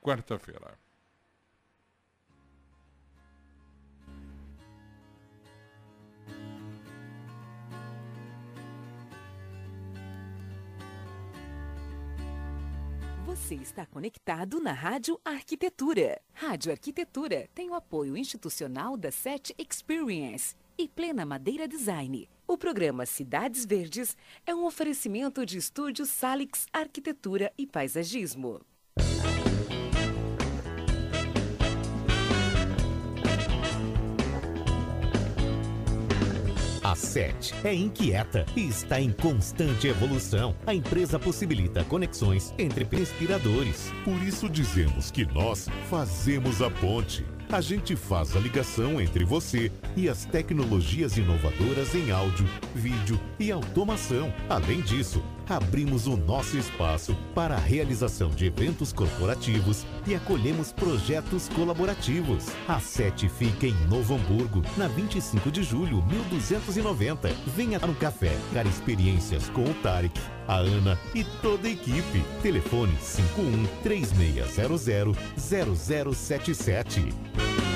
[0.00, 0.78] quarta-feira.
[13.24, 16.20] Você está conectado na Rádio Arquitetura.
[16.34, 22.28] Rádio Arquitetura tem o apoio institucional da SET Experience e Plena Madeira Design.
[22.52, 24.14] O programa Cidades Verdes
[24.46, 28.60] é um oferecimento de estúdios Salix Arquitetura e Paisagismo.
[36.84, 40.54] A SET é inquieta e está em constante evolução.
[40.66, 43.90] A empresa possibilita conexões entre inspiradores.
[44.04, 49.70] Por isso dizemos que nós fazemos a ponte a gente faz a ligação entre você
[49.94, 54.32] e as tecnologias inovadoras em áudio, vídeo e automação.
[54.48, 55.22] Além disso,
[55.56, 62.46] abrimos o nosso espaço para a realização de eventos corporativos e acolhemos projetos colaborativos.
[62.68, 67.28] A SET fica em Novo Hamburgo, na 25 de julho, 1290.
[67.56, 72.24] Venha no café, dar experiências com o Tarek, a Ana e toda a equipe.
[72.42, 77.71] Telefone 51 3600 0077.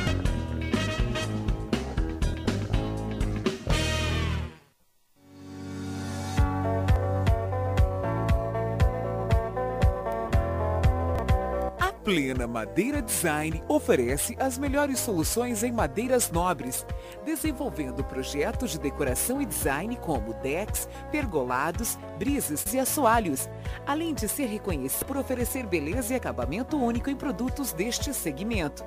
[12.16, 16.86] Plena Madeira Design oferece as melhores soluções em madeiras nobres,
[17.26, 23.50] desenvolvendo projetos de decoração e design como decks, pergolados, brises e assoalhos,
[23.86, 28.82] além de ser reconhecido por oferecer beleza e acabamento único em produtos deste segmento.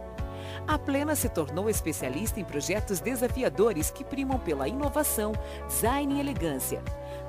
[0.68, 5.34] A Plena se tornou especialista em projetos desafiadores que primam pela inovação,
[5.68, 6.82] design e elegância.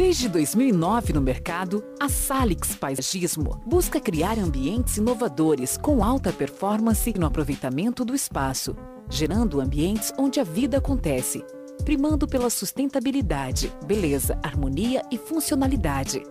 [0.00, 7.26] Desde 2009 no mercado, a Salix Paisagismo busca criar ambientes inovadores com alta performance no
[7.26, 8.74] aproveitamento do espaço,
[9.10, 11.44] gerando ambientes onde a vida acontece,
[11.84, 16.22] primando pela sustentabilidade, beleza, harmonia e funcionalidade.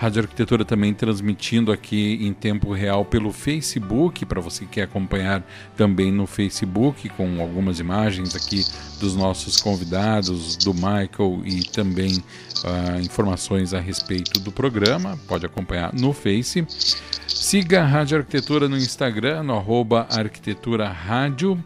[0.00, 5.46] Rádio Arquitetura também transmitindo aqui em tempo real pelo Facebook, para você que quer acompanhar
[5.76, 8.64] também no Facebook, com algumas imagens aqui
[8.98, 15.18] dos nossos convidados, do Michael e também uh, informações a respeito do programa.
[15.28, 16.66] Pode acompanhar no Face.
[17.28, 21.62] Siga a Rádio Arquitetura no Instagram, no arroba Arquitetura Rádio.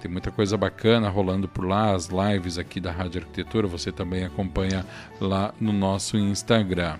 [0.00, 4.24] Tem muita coisa bacana rolando por lá, as lives aqui da Rádio Arquitetura, você também
[4.24, 4.86] acompanha
[5.20, 6.96] lá no nosso Instagram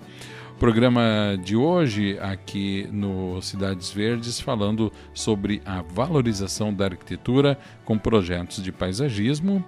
[0.62, 8.62] programa de hoje aqui no Cidades Verdes falando sobre a valorização da arquitetura com projetos
[8.62, 9.64] de paisagismo.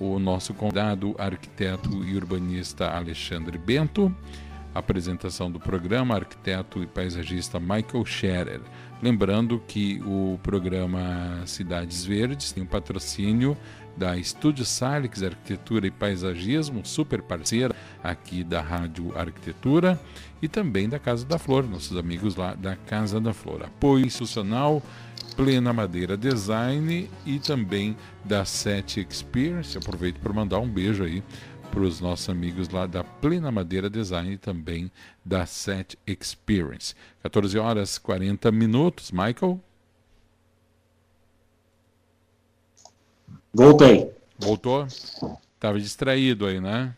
[0.00, 4.16] O nosso convidado, arquiteto e urbanista Alexandre Bento.
[4.74, 8.62] Apresentação do programa, arquiteto e paisagista Michael Scherer.
[9.02, 13.54] Lembrando que o programa Cidades Verdes tem um patrocínio
[13.96, 20.00] da Estúdio Salix Arquitetura e Paisagismo, super parceira aqui da Rádio Arquitetura
[20.42, 23.62] e também da Casa da Flor, nossos amigos lá da Casa da Flor.
[23.62, 24.82] Apoio institucional,
[25.36, 29.76] Plena Madeira Design e também da Set Experience.
[29.76, 31.22] Aproveito para mandar um beijo aí
[31.70, 34.92] para os nossos amigos lá da Plena Madeira Design e também
[35.24, 36.94] da Set Experience.
[37.22, 39.10] 14 horas 40 minutos.
[39.10, 39.60] Michael?
[43.54, 44.12] Voltei.
[44.36, 44.84] Voltou?
[45.60, 46.92] Tava distraído aí, né?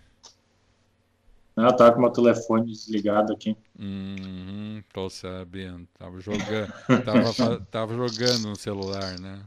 [1.55, 3.57] Não, tava com o meu telefone desligado aqui.
[3.79, 5.87] Uhum, tô sabendo.
[5.99, 6.73] Tava jogando,
[7.05, 9.39] tava, tava jogando no celular, né?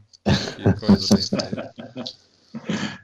[0.55, 1.25] Que coisa bem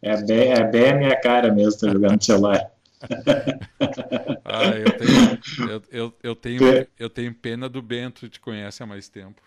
[0.02, 2.72] É bem, é bem a minha cara mesmo, tá jogando no celular.
[4.46, 5.40] ah, eu tenho,
[5.70, 6.62] eu, eu, eu, tenho,
[6.98, 9.42] eu tenho pena do Bento, que te conhece há mais tempo.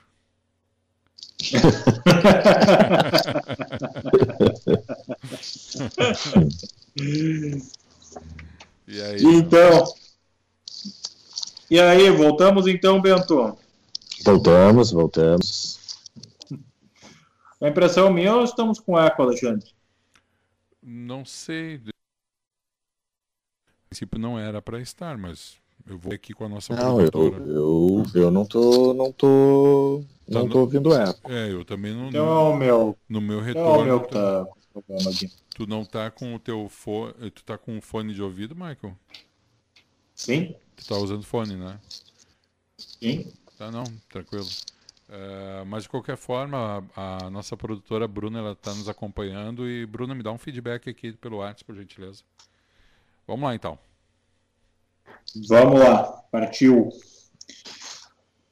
[8.86, 9.24] e aí?
[9.24, 9.94] Então.
[11.70, 13.56] E aí, voltamos então, Bento?
[14.24, 15.78] Voltamos, voltamos.
[17.60, 19.68] A impressão minha ou estamos com eco, Alexandre?
[20.82, 21.80] Não sei.
[21.86, 21.90] A
[23.88, 28.04] princípio não era para estar, mas eu vou aqui com a nossa não, eu, eu,
[28.14, 31.32] eu não tô, não tô não tá tô ouvindo eco.
[31.32, 32.08] É, eu também não.
[32.08, 32.98] Então é o meu.
[33.08, 33.80] No meu retorno.
[33.80, 35.30] É o meu que tá com problema aqui.
[35.56, 37.30] Tu não tá com o teu fone.
[37.30, 38.94] Tu tá com um fone de ouvido, Michael?
[40.14, 40.54] Sim.
[40.76, 41.80] Tu tá usando fone, né?
[42.76, 43.32] Sim.
[43.56, 44.46] Tá não, tranquilo.
[45.08, 49.86] Uh, mas de qualquer forma, a, a, nossa produtora Bruna ela está nos acompanhando e
[49.86, 52.22] Bruna me dá um feedback aqui pelo WhatsApp, por gentileza.
[53.26, 53.78] Vamos lá então.
[55.48, 56.88] Vamos lá, partiu.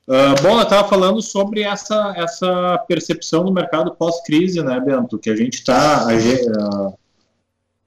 [0.08, 5.18] Uh, bom, eu estava falando sobre essa, essa percepção do mercado pós-crise, né, Bento?
[5.18, 6.06] Que a gente está.
[6.06, 6.94] Uh,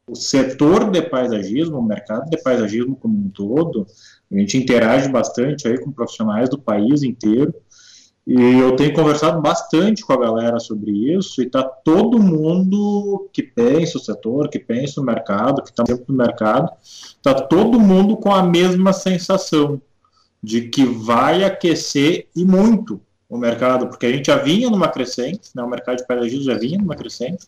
[0.06, 3.86] o setor de paisagismo, o mercado de paisagismo como um todo,
[4.32, 7.54] a gente interage bastante aí com profissionais do país inteiro.
[8.30, 13.42] E eu tenho conversado bastante com a galera sobre isso, e está todo mundo que
[13.42, 18.16] pensa o setor, que pensa o mercado, que está dentro do mercado, está todo mundo
[18.16, 19.82] com a mesma sensação
[20.44, 25.50] de que vai aquecer e muito o mercado, porque a gente já vinha numa crescente,
[25.56, 27.48] né, o mercado de paisagismo já vinha numa crescente,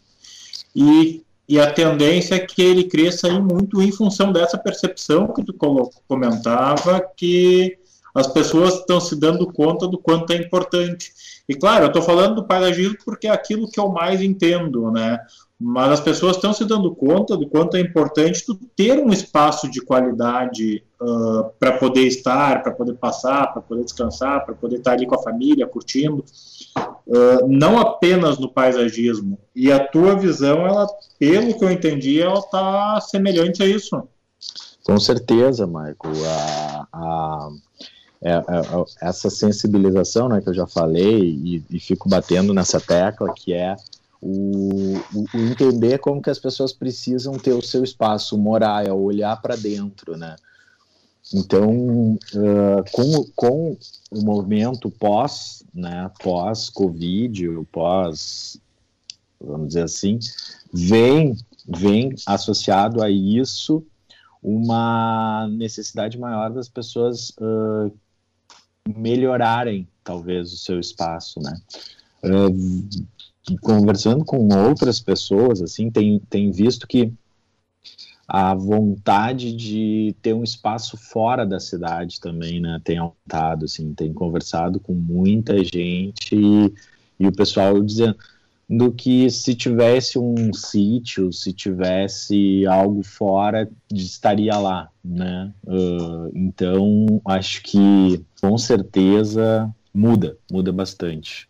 [0.75, 5.43] e, e a tendência é que ele cresça aí muito em função dessa percepção que
[5.43, 5.53] tu
[6.07, 7.77] comentava, que
[8.13, 11.11] as pessoas estão se dando conta do quanto é importante.
[11.47, 15.19] E claro, eu estou falando do paisagismo porque é aquilo que eu mais entendo, né?
[15.63, 19.69] Mas as pessoas estão se dando conta do quanto é importante tu ter um espaço
[19.69, 24.93] de qualidade uh, para poder estar, para poder passar, para poder descansar, para poder estar
[24.93, 26.25] ali com a família, curtindo,
[27.05, 29.37] uh, não apenas no paisagismo.
[29.55, 30.87] E a tua visão, ela,
[31.19, 34.01] pelo que eu entendi, ela está semelhante a isso.
[34.83, 36.25] Com certeza, Michael.
[36.25, 37.49] A, a,
[38.23, 38.41] é, é,
[39.01, 43.75] essa sensibilização, né, que eu já falei e, e fico batendo nessa tecla, que é
[44.21, 48.93] o, o, o, entender como que as pessoas precisam ter o seu espaço, morar, é
[48.93, 50.35] olhar para dentro, né?
[51.33, 53.77] Então, uh, com, com
[54.11, 58.59] o movimento pós, né, pós-Covid, pós,
[59.39, 60.19] vamos dizer assim,
[60.71, 61.35] vem,
[61.67, 63.83] vem associado a isso
[64.43, 67.91] uma necessidade maior das pessoas uh,
[68.87, 71.59] melhorarem, talvez, o seu espaço, né?
[72.23, 77.11] Uh, conversando com outras pessoas, assim, tem, tem visto que
[78.27, 84.13] a vontade de ter um espaço fora da cidade também, né, tem aumentado, assim, tem
[84.13, 86.73] conversado com muita gente e,
[87.19, 88.15] e o pessoal dizendo
[88.71, 95.51] do que se tivesse um sítio, se tivesse algo fora, estaria lá, né?
[95.65, 101.49] Uh, então, acho que com certeza muda, muda bastante.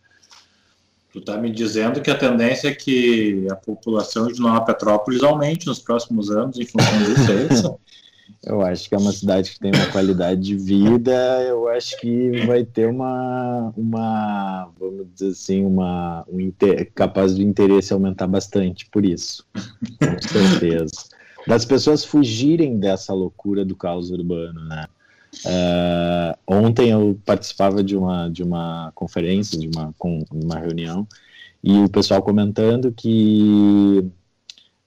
[1.12, 5.64] Tu está me dizendo que a tendência é que a população de Nova Petrópolis aumente
[5.68, 7.78] nos próximos anos em função disso, é isso?
[8.44, 11.12] Eu acho que é uma cidade que tem uma qualidade de vida,
[11.42, 17.44] eu acho que vai ter uma, uma vamos dizer assim, uma um inter, capaz de
[17.44, 19.44] interesse aumentar bastante por isso,
[19.98, 20.92] com certeza.
[21.46, 24.86] Das pessoas fugirem dessa loucura do caos urbano, né?
[25.46, 31.06] Uh, ontem eu participava de uma, de uma conferência, de uma, com, uma reunião,
[31.64, 34.04] e o pessoal comentando que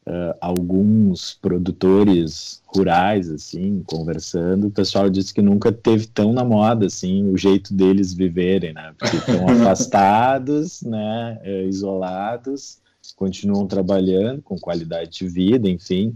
[0.08, 6.86] uh, alguns produtores rurais, assim, conversando, o pessoal disse que nunca teve tão na moda,
[6.86, 8.94] assim, o jeito deles viverem, né?
[8.98, 12.80] Porque estão afastados, né, uh, isolados,
[13.16, 16.16] continuam trabalhando com qualidade de vida, enfim,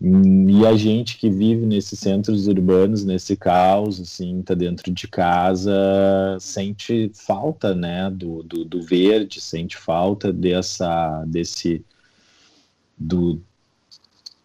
[0.00, 5.72] e a gente que vive nesses centros urbanos, nesse caos, assim, tá dentro de casa,
[6.40, 11.84] sente falta, né, do, do, do verde, sente falta dessa, desse,
[12.98, 13.40] do,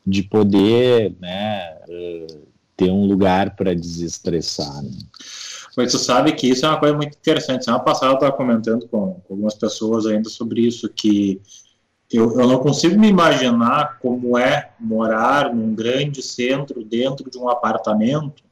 [0.06, 1.78] de poder, né,
[2.76, 4.92] ter um lugar para desestressar, né.
[5.76, 7.66] Mas tu sabe que isso é uma coisa muito interessante.
[7.66, 11.42] Semana passada eu estava comentando com, com algumas pessoas ainda sobre isso, que
[12.12, 17.50] eu, eu não consigo me imaginar como é morar num grande centro dentro de um
[17.50, 18.44] apartamento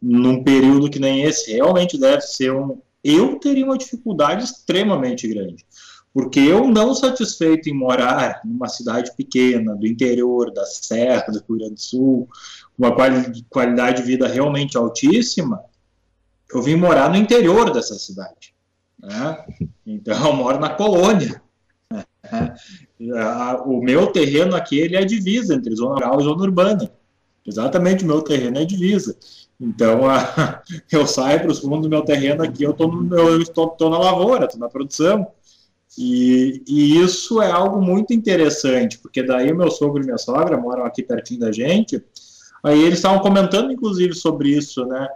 [0.00, 1.52] num período que nem esse.
[1.52, 2.80] Realmente deve ser um.
[3.02, 5.64] Eu teria uma dificuldade extremamente grande.
[6.16, 11.58] Porque eu, não satisfeito em morar numa cidade pequena, do interior, da Serra, do Rio
[11.58, 12.28] Grande do Sul,
[12.78, 12.90] uma
[13.50, 15.62] qualidade de vida realmente altíssima,
[16.50, 18.54] eu vim morar no interior dessa cidade.
[18.98, 19.44] Né?
[19.86, 21.42] Então, eu moro na colônia.
[23.66, 26.90] o meu terreno aqui ele é divisa entre zona rural e zona urbana.
[27.44, 29.18] Exatamente, o meu terreno é divisa.
[29.60, 34.46] Então, a, eu saio para os fundos do meu terreno aqui, eu, estou na lavoura,
[34.46, 35.30] estou na produção.
[35.98, 40.58] E, e, isso é algo muito interessante, porque daí o meu sogro e minha sogra
[40.58, 42.02] moram aqui pertinho da gente,
[42.62, 45.08] aí eles estavam comentando, inclusive, sobre isso, né?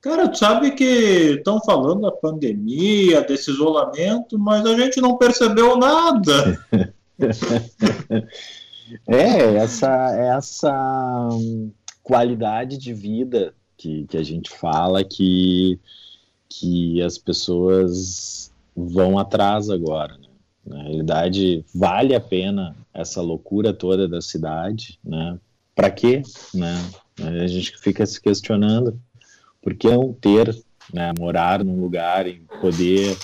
[0.00, 5.78] Cara, tu sabe que estão falando da pandemia, desse isolamento, mas a gente não percebeu
[5.78, 6.62] nada.
[9.06, 11.28] é, essa, essa
[12.02, 15.80] qualidade de vida que, que a gente fala que,
[16.50, 20.18] que as pessoas vão atrás agora.
[20.18, 20.23] Né?
[20.66, 25.38] Na realidade, vale a pena essa loucura toda da cidade, né?
[25.74, 26.22] Para quê,
[26.54, 26.74] né?
[27.20, 28.98] A gente fica se questionando
[29.60, 30.54] por que não ter,
[30.92, 33.16] né, morar num lugar e poder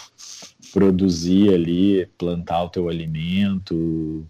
[0.72, 4.26] produzir ali, plantar o teu alimento,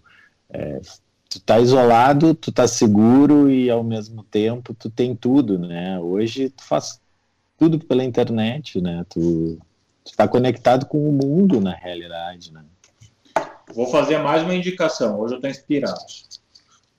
[0.49, 0.81] é,
[1.29, 5.99] tu tá isolado, tu tá seguro e ao mesmo tempo tu tem tudo, né?
[5.99, 6.99] Hoje tu faz
[7.57, 9.05] tudo pela internet, né?
[9.09, 9.57] Tu,
[10.03, 12.63] tu tá conectado com o mundo na realidade, né?
[13.73, 15.19] Vou fazer mais uma indicação.
[15.19, 15.99] Hoje eu tô inspirado.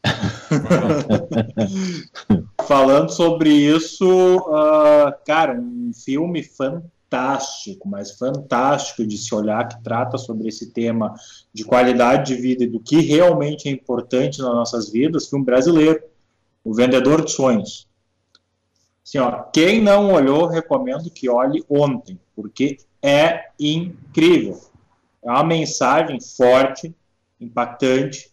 [2.67, 10.17] Falando sobre isso, uh, cara, um filme fantástico, mas fantástico de se olhar, que trata
[10.17, 11.15] sobre esse tema
[11.53, 16.03] de qualidade de vida e do que realmente é importante nas nossas vidas, filme brasileiro,
[16.65, 17.87] O Vendedor de Sonhos.
[19.05, 24.72] Assim, ó, quem não olhou, recomendo que olhe ontem, porque é incrível.
[25.25, 26.95] É uma mensagem forte,
[27.41, 28.31] impactante,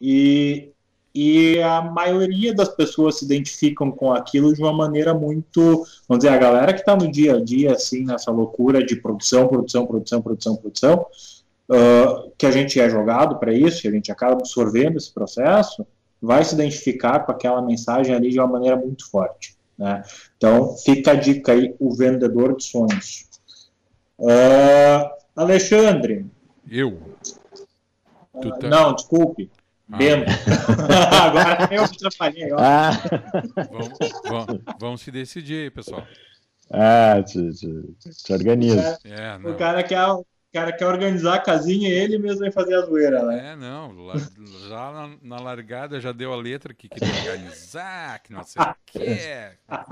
[0.00, 0.74] e
[1.14, 6.30] e a maioria das pessoas se identificam com aquilo de uma maneira muito, vamos dizer,
[6.30, 10.20] a galera que está no dia a dia, assim, nessa loucura de produção, produção, produção,
[10.20, 11.06] produção, produção,
[11.70, 15.86] uh, que a gente é jogado para isso, que a gente acaba absorvendo esse processo,
[16.20, 19.56] vai se identificar com aquela mensagem ali de uma maneira muito forte.
[19.78, 20.02] Né?
[20.36, 23.28] Então, fica a dica aí, o vendedor de sonhos.
[24.18, 26.26] Uh, Alexandre.
[26.70, 27.00] Eu?
[28.32, 28.68] Uh, tá...
[28.68, 29.50] Não, desculpe.
[29.92, 29.96] Ah.
[29.96, 30.30] Bento.
[31.22, 32.50] agora eu te atrapalhei.
[32.58, 32.90] Ah.
[33.70, 36.06] Vamos, vamos, vamos, se decidir aí, pessoal.
[36.70, 38.98] Ah, te, te, te organiza.
[39.04, 39.98] É, o cara quer,
[40.52, 43.52] cara quer organizar a casinha e ele mesmo vai fazer a zoeira, né?
[43.52, 43.92] É, não.
[44.68, 48.74] Já na, na largada já deu a letra que queria organizar, que não sei o
[48.86, 49.18] que.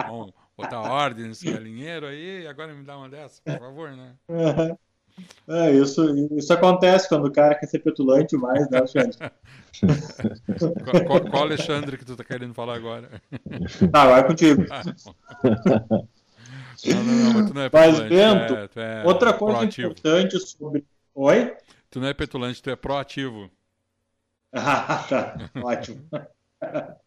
[0.07, 4.15] Bom, botar ordem nesse galinheiro aí, agora me dá uma dessa, por favor, né?
[5.49, 9.17] É, isso, isso acontece quando o cara quer ser petulante mais, né, Alexandre?
[11.07, 13.09] qual, qual, Alexandre que tu tá querendo falar agora?
[13.93, 14.65] Ah, vai contigo.
[16.85, 19.91] não, não, não, tu não é Mas, Bento, é, é outra coisa proativo.
[19.91, 20.85] importante sobre...
[21.15, 21.57] Oi?
[21.91, 23.51] Tu não é petulante, tu é proativo.
[24.55, 25.51] Ah, tá.
[25.63, 26.07] Ótimo.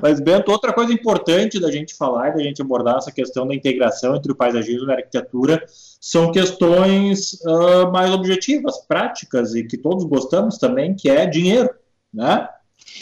[0.00, 3.54] Mas, Bento, outra coisa importante da gente falar e da gente abordar essa questão da
[3.54, 5.64] integração entre o paisagismo e a arquitetura
[6.00, 11.70] são questões uh, mais objetivas, práticas e que todos gostamos também, que é dinheiro,
[12.12, 12.48] né?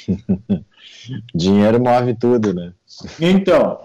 [1.34, 2.72] dinheiro move tudo, né?
[3.18, 3.80] Então,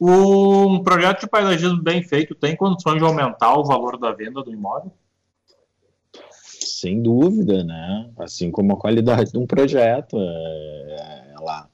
[0.00, 4.52] um projeto de paisagismo bem feito tem condições de aumentar o valor da venda do
[4.52, 4.92] imóvel?
[6.76, 8.10] Sem dúvida, né?
[8.18, 11.68] Assim como a qualidade de um projeto, é, ela,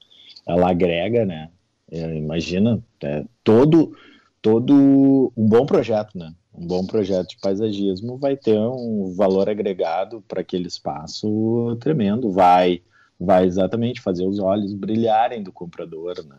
[0.47, 1.49] ela agrega, né?
[1.91, 3.95] É, imagina, é, todo,
[4.41, 6.33] todo um bom projeto, né?
[6.53, 12.81] Um bom projeto de paisagismo vai ter um valor agregado para aquele espaço tremendo, vai,
[13.19, 16.37] vai exatamente fazer os olhos brilharem do comprador, né?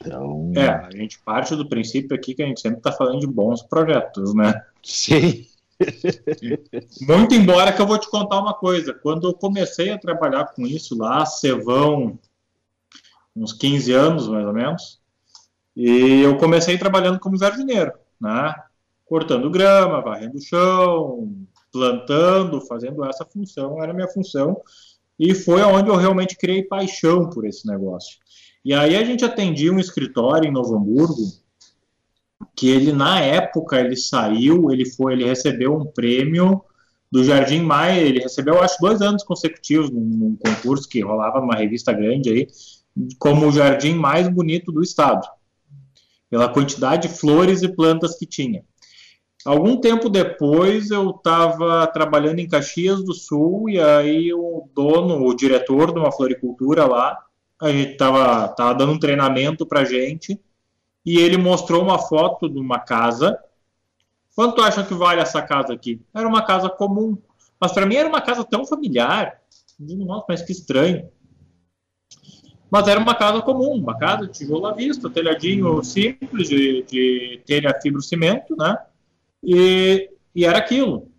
[0.00, 0.52] Então...
[0.54, 3.62] É, a gente parte do princípio aqui que a gente sempre está falando de bons
[3.62, 4.62] projetos, né?
[4.82, 5.49] Sim.
[7.02, 8.92] Muito embora que eu vou te contar uma coisa.
[8.94, 12.18] Quando eu comecei a trabalhar com isso lá, Cevão,
[13.34, 15.00] uns 15 anos mais ou menos,
[15.76, 18.54] e eu comecei trabalhando como jardineiro, né?
[19.06, 21.32] Cortando grama, varrendo o chão,
[21.72, 24.60] plantando, fazendo essa função, era a minha função.
[25.18, 28.18] E foi onde eu realmente criei paixão por esse negócio.
[28.64, 31.32] E aí a gente atendia um escritório em Novo Hamburgo,
[32.60, 36.62] que ele na época ele saiu, ele foi, ele recebeu um prêmio
[37.10, 41.54] do Jardim Maia, ele recebeu acho dois anos consecutivos num, num concurso que rolava numa
[41.54, 42.48] revista grande aí,
[43.18, 45.26] como o jardim mais bonito do estado,
[46.28, 48.62] pela quantidade de flores e plantas que tinha.
[49.42, 55.34] Algum tempo depois eu estava trabalhando em Caxias do Sul e aí o dono, o
[55.34, 57.16] diretor de uma floricultura lá,
[57.58, 60.38] a gente estava tava dando um treinamento para gente
[61.04, 63.38] e ele mostrou uma foto de uma casa.
[64.34, 66.00] Quanto acha que vale essa casa aqui?
[66.14, 67.16] Era uma casa comum,
[67.60, 69.40] mas para mim era uma casa tão familiar.
[69.78, 71.08] Nossa, mas que estranho.
[72.70, 77.42] Mas era uma casa comum, uma casa de tijolo à vista, telhadinho simples de, de
[77.44, 78.78] telha fibro-cimento, né?
[79.42, 81.10] E, e era aquilo.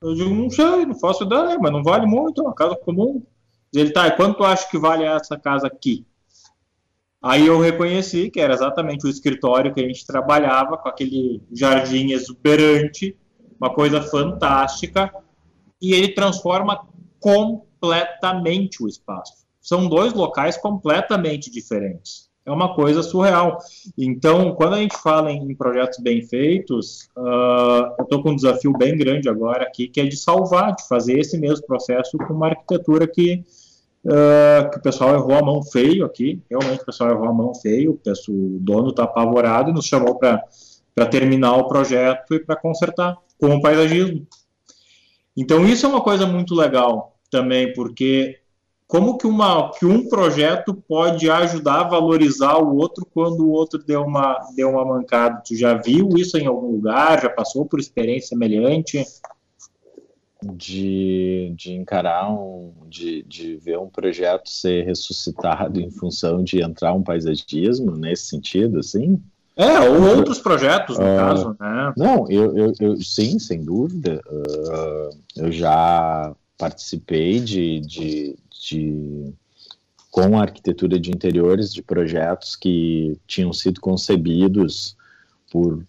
[0.00, 3.22] Eu digo, não sei, não faço ideia, mas não vale muito, é uma casa comum.
[3.72, 6.06] Ele, tá, e quanto acha que vale essa casa aqui?
[7.22, 12.10] Aí eu reconheci que era exatamente o escritório que a gente trabalhava, com aquele jardim
[12.10, 13.16] exuberante,
[13.60, 15.14] uma coisa fantástica,
[15.80, 16.84] e ele transforma
[17.20, 19.34] completamente o espaço.
[19.60, 22.28] São dois locais completamente diferentes.
[22.44, 23.58] É uma coisa surreal.
[23.96, 28.72] Então, quando a gente fala em projetos bem feitos, uh, eu estou com um desafio
[28.72, 32.48] bem grande agora aqui, que é de salvar, de fazer esse mesmo processo com uma
[32.48, 33.44] arquitetura que
[34.04, 37.54] uh, que o pessoal errou a mão feio aqui, realmente o pessoal errou a mão
[37.54, 37.98] feio,
[38.28, 43.56] o, dono está apavorado e nos chamou para terminar o projeto e para consertar, com
[43.56, 44.26] o paisagismo.
[45.36, 48.38] Então isso é uma coisa muito legal também, porque
[48.92, 53.82] como que, uma, que um projeto pode ajudar a valorizar o outro quando o outro
[53.82, 55.42] deu uma, deu uma mancada?
[55.46, 57.22] Tu já viu isso em algum lugar?
[57.22, 59.02] Já passou por experiência semelhante?
[60.42, 66.92] De, de encarar um, de, de ver um projeto ser ressuscitado em função de entrar
[66.92, 69.22] um paisagismo nesse sentido, assim?
[69.54, 71.92] É, ou outros projetos, no uh, caso, né?
[71.96, 74.20] Não, eu, eu, eu, sim, sem dúvida.
[74.26, 78.38] Uh, eu já participei de, de,
[78.68, 79.34] de,
[80.10, 84.96] com a arquitetura de interiores, de projetos que tinham sido concebidos
[85.50, 85.84] por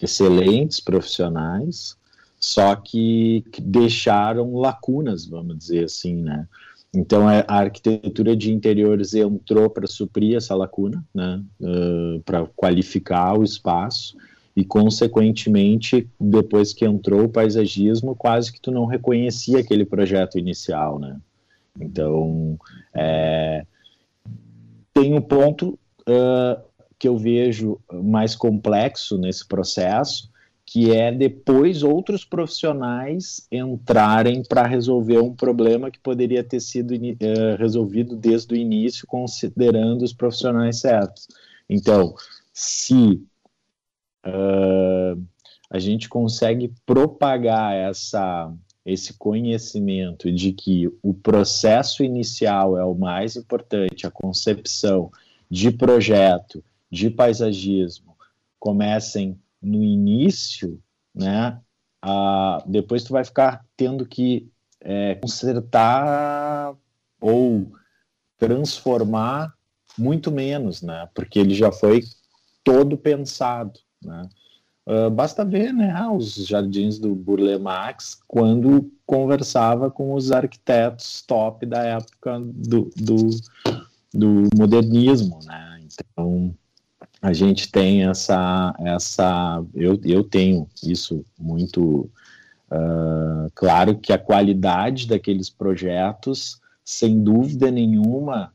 [0.00, 1.97] excelentes profissionais,
[2.38, 6.46] só que, deixaram lacunas, vamos dizer assim, né?
[6.94, 11.42] Então a, arquitetura de interiores entrou para suprir essa lacuna, né?
[11.60, 14.16] Uh, para qualificar o espaço
[14.56, 20.98] e consequentemente depois que entrou o paisagismo quase que tu não reconhecia aquele projeto inicial,
[20.98, 21.18] né?
[21.78, 22.58] Então
[22.94, 23.64] é,
[24.94, 25.78] tem um ponto
[26.08, 26.60] uh,
[26.98, 30.30] que eu vejo mais complexo nesse processo
[30.70, 37.56] que é depois outros profissionais entrarem para resolver um problema que poderia ter sido uh,
[37.58, 41.26] resolvido desde o início, considerando os profissionais certos.
[41.70, 42.14] Então,
[42.52, 43.24] se
[44.26, 45.24] uh,
[45.70, 48.54] a gente consegue propagar essa,
[48.84, 55.10] esse conhecimento de que o processo inicial é o mais importante, a concepção
[55.50, 58.14] de projeto, de paisagismo,
[58.60, 60.80] comecem no início,
[61.14, 61.60] né,
[62.66, 64.50] depois tu vai ficar tendo que
[64.80, 66.74] é, consertar
[67.20, 67.72] ou
[68.38, 69.52] transformar
[69.96, 72.02] muito menos, né, porque ele já foi
[72.62, 74.28] todo pensado, né.
[74.88, 81.66] Uh, basta ver né, os jardins do Burle Marx quando conversava com os arquitetos top
[81.66, 83.28] da época do, do,
[84.14, 85.40] do modernismo.
[85.44, 85.80] Né?
[85.84, 86.54] Então,
[87.20, 88.74] a gente tem essa.
[88.80, 92.10] essa eu, eu tenho isso muito
[92.70, 98.52] uh, claro que a qualidade daqueles projetos, sem dúvida nenhuma,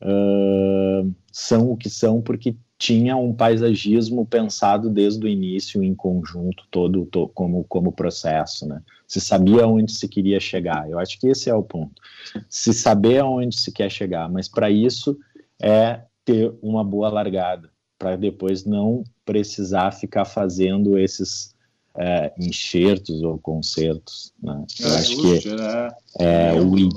[0.00, 6.64] uh, são o que são porque tinha um paisagismo pensado desde o início em conjunto
[6.70, 8.82] todo to, como como processo, né?
[9.06, 10.90] Se sabia onde se queria chegar.
[10.90, 12.02] Eu acho que esse é o ponto.
[12.48, 15.16] Se saber aonde se quer chegar, mas para isso
[15.60, 21.54] é ter uma boa largada, para depois não precisar ficar fazendo esses
[21.96, 24.32] é, enxertos ou concertos.
[24.42, 24.64] Né?
[24.80, 25.88] Eu é, acho que né?
[26.20, 26.90] é, é, o in...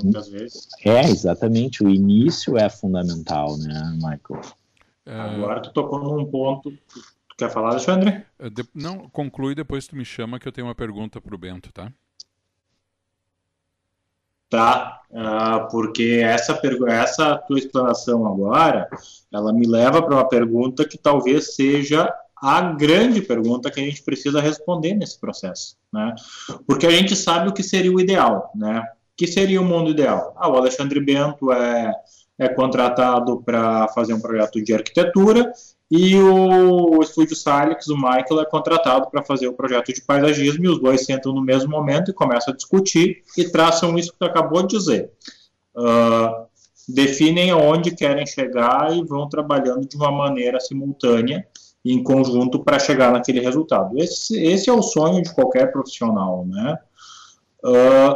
[0.84, 4.42] é exatamente o início é fundamental, né, Michael?
[5.06, 5.18] É.
[5.18, 6.70] Agora tu tocou num ponto.
[6.70, 8.24] Tu quer falar, Alexandre?
[8.38, 11.72] É, não, conclui, depois tu me chama que eu tenho uma pergunta para o Bento,
[11.72, 11.92] tá?
[14.50, 18.88] Tá, uh, porque essa, essa tua explanação agora,
[19.32, 24.02] ela me leva para uma pergunta que talvez seja a grande pergunta que a gente
[24.02, 26.14] precisa responder nesse processo, né?
[26.66, 28.80] Porque a gente sabe o que seria o ideal, né?
[28.80, 30.34] O que seria o mundo ideal?
[30.36, 31.94] Ah, o Alexandre Bento é
[32.40, 35.52] é contratado para fazer um projeto de arquitetura
[35.90, 40.68] e o estúdio Salix, o Michael, é contratado para fazer o projeto de paisagismo e
[40.68, 44.24] os dois sentam no mesmo momento e começam a discutir e traçam isso que tu
[44.24, 45.10] acabou de dizer.
[45.74, 46.46] Uh,
[46.88, 51.44] definem aonde querem chegar e vão trabalhando de uma maneira simultânea
[51.84, 53.98] e em conjunto para chegar naquele resultado.
[53.98, 56.78] Esse, esse, é o sonho de qualquer profissional, né?
[57.64, 58.14] Uh,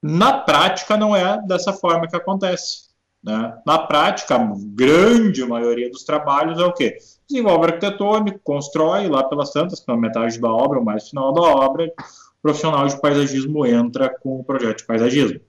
[0.00, 2.91] na prática, não é dessa forma que acontece.
[3.22, 3.56] Né?
[3.64, 6.98] Na prática, a grande maioria dos trabalhos é o quê?
[7.28, 11.86] Desenvolve arquitetônico, constrói lá pelas tantas, pela metade da obra, ou mais final da obra,
[11.86, 15.40] o profissional de paisagismo entra com o projeto de paisagismo.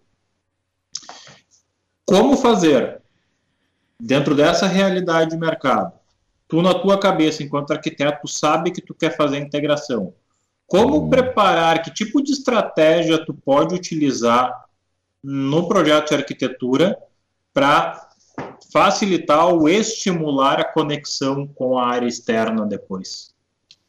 [2.06, 3.02] Como fazer?
[4.00, 5.94] Dentro dessa realidade de mercado,
[6.48, 10.14] tu na tua cabeça, enquanto arquiteto, sabe que tu quer fazer integração.
[10.68, 11.10] Como uhum.
[11.10, 14.66] preparar, que tipo de estratégia tu pode utilizar
[15.24, 16.98] no projeto de arquitetura
[17.54, 18.10] para
[18.72, 23.34] facilitar ou estimular a conexão com a área externa depois?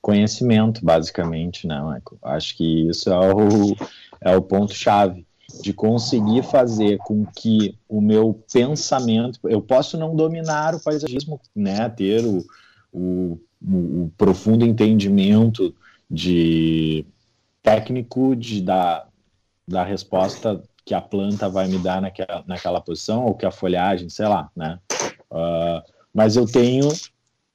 [0.02, 2.18] Conhecimento, basicamente, né, Michael?
[2.22, 3.76] Acho que isso é o,
[4.20, 5.26] é o ponto-chave
[5.62, 11.88] de conseguir fazer com que o meu pensamento, eu posso não dominar o paisagismo, né,
[11.88, 12.44] ter o,
[12.92, 15.74] o, o profundo entendimento
[16.10, 17.06] de
[17.62, 19.06] técnico de da,
[19.66, 24.08] da resposta que a planta vai me dar naquela, naquela posição, ou que a folhagem,
[24.08, 24.78] sei lá, né?
[25.30, 25.82] Uh,
[26.12, 26.88] mas eu tenho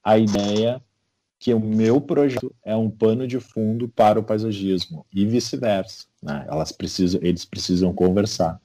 [0.02, 0.82] a ideia
[1.38, 6.44] que o meu projeto é um pano de fundo para o paisagismo e vice-versa, né?
[6.48, 8.60] Elas precisam, eles precisam conversar.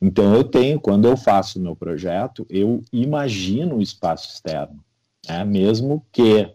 [0.00, 4.82] Então eu tenho, quando eu faço o meu projeto, eu imagino o espaço externo,
[5.28, 5.44] né?
[5.44, 6.50] mesmo que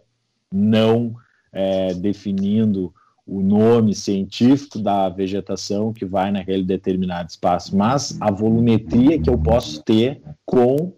[0.52, 1.14] não
[1.52, 2.92] é, definindo
[3.30, 9.38] o nome científico da vegetação que vai naquele determinado espaço, mas a volumetria que eu
[9.38, 10.92] posso ter com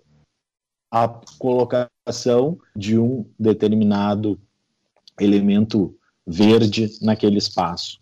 [0.90, 1.06] a
[1.38, 4.40] colocação de um determinado
[5.20, 5.94] elemento
[6.26, 8.00] verde naquele espaço.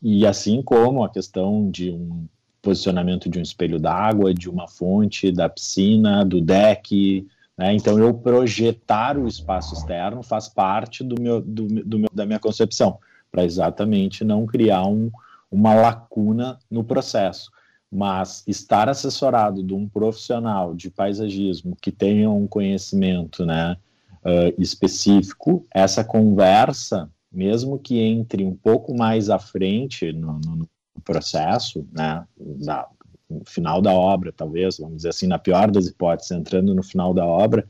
[0.00, 2.26] E, assim como a questão de um
[2.62, 7.26] posicionamento de um espelho d'água, de uma fonte, da piscina, do deck,
[7.58, 7.74] né?
[7.74, 12.38] Então, eu projetar o espaço externo faz parte do meu, do, do meu, da minha
[12.38, 12.98] concepção
[13.30, 15.10] para exatamente não criar um,
[15.50, 17.50] uma lacuna no processo.
[17.90, 23.76] Mas estar assessorado de um profissional de paisagismo que tenha um conhecimento né,
[24.24, 30.68] uh, específico, essa conversa, mesmo que entre um pouco mais à frente no, no
[31.04, 32.86] processo, né, na,
[33.28, 37.12] no final da obra, talvez, vamos dizer assim, na pior das hipóteses, entrando no final
[37.12, 37.66] da obra,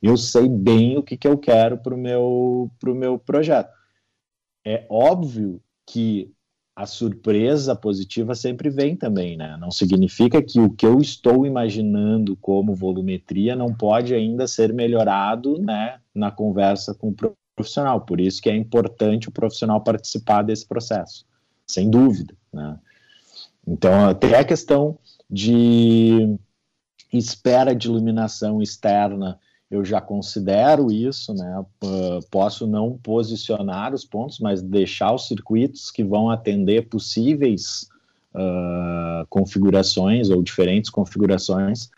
[0.00, 3.77] eu sei bem o que, que eu quero para o meu, pro meu projeto
[4.68, 6.30] é óbvio que
[6.76, 9.56] a surpresa positiva sempre vem também, né?
[9.58, 15.58] Não significa que o que eu estou imaginando como volumetria não pode ainda ser melhorado,
[15.58, 17.14] né, na conversa com o
[17.56, 18.02] profissional.
[18.02, 21.24] Por isso que é importante o profissional participar desse processo,
[21.66, 22.78] sem dúvida, né?
[23.66, 24.98] Então, até a questão
[25.28, 26.38] de
[27.12, 29.38] espera de iluminação externa
[29.70, 31.64] eu já considero isso, né?
[32.30, 37.86] Posso não posicionar os pontos, mas deixar os circuitos que vão atender possíveis
[38.34, 41.90] uh, configurações ou diferentes configurações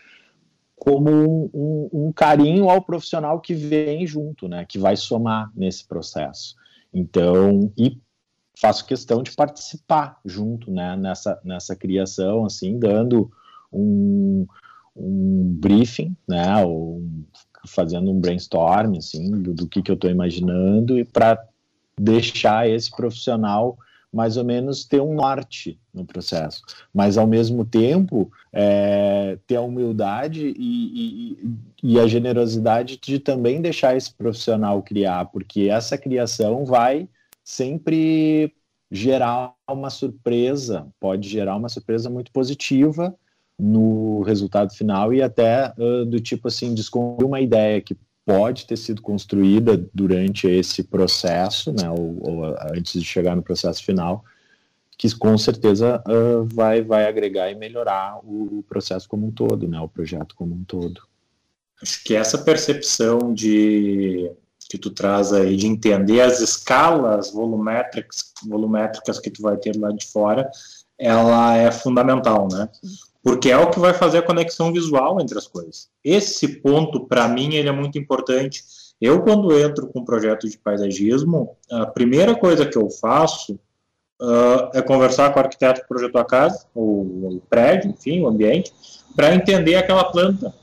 [0.75, 4.65] como um, um, um, carinho ao profissional que vem junto, né?
[4.65, 6.57] Que vai somar nesse processo.
[6.93, 8.01] Então, e
[8.59, 10.97] faço questão de participar junto, né?
[10.97, 13.31] Nessa, nessa criação, assim, dando
[13.71, 14.47] um,
[14.97, 16.65] um briefing, né?
[16.65, 17.03] Ou
[17.67, 21.43] fazendo um brainstorm assim, do, do que, que eu estou imaginando e para
[21.99, 23.77] deixar esse profissional
[24.13, 29.61] mais ou menos ter um norte no processo, mas ao mesmo tempo é, ter a
[29.61, 36.65] humildade e, e, e, a generosidade de também deixar esse profissional criar, porque essa criação
[36.65, 37.09] vai
[37.45, 38.53] sempre
[38.91, 43.15] gerar uma surpresa, pode gerar uma surpresa muito positiva
[43.61, 48.77] no resultado final e até uh, do tipo assim, descobrir uma ideia que pode ter
[48.77, 52.45] sido construída durante esse processo, né, ou, ou
[52.75, 54.25] antes de chegar no processo final,
[54.97, 59.67] que com certeza uh, vai, vai agregar e melhorar o, o, processo como um todo,
[59.67, 61.01] né, o projeto como um todo.
[61.83, 64.31] Acho que essa percepção de
[64.69, 69.91] que tu traz aí de entender as escalas volumétricas, volumétricas que tu vai ter lá
[69.91, 70.49] de fora,
[70.97, 72.69] ela é fundamental, né?
[73.23, 75.89] Porque é o que vai fazer a conexão visual entre as coisas.
[76.03, 78.63] Esse ponto, para mim, ele é muito importante.
[79.01, 83.59] Eu, quando entro com um projeto de paisagismo, a primeira coisa que eu faço
[84.21, 88.29] uh, é conversar com o arquiteto que projetou a casa, o, o prédio, enfim, o
[88.29, 88.73] ambiente,
[89.15, 90.55] para entender aquela planta.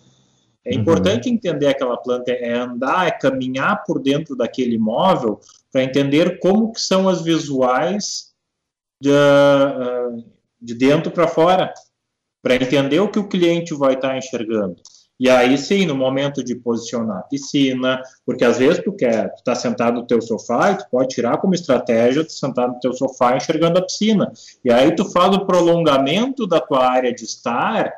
[0.66, 0.82] É uhum.
[0.82, 5.40] importante entender aquela planta, é andar, é caminhar por dentro daquele imóvel
[5.72, 8.34] para entender como que são as visuais
[9.02, 10.24] de, uh,
[10.60, 11.72] de dentro para fora
[12.42, 14.76] para entender o que o cliente vai estar tá enxergando.
[15.20, 19.44] E aí sim, no momento de posicionar a piscina, porque às vezes tu quer, tu
[19.44, 22.94] tá sentado no teu sofá e tu pode tirar como estratégia tu sentado no teu
[22.94, 24.32] sofá enxergando a piscina.
[24.64, 27.92] E aí tu faz o prolongamento da tua área de estar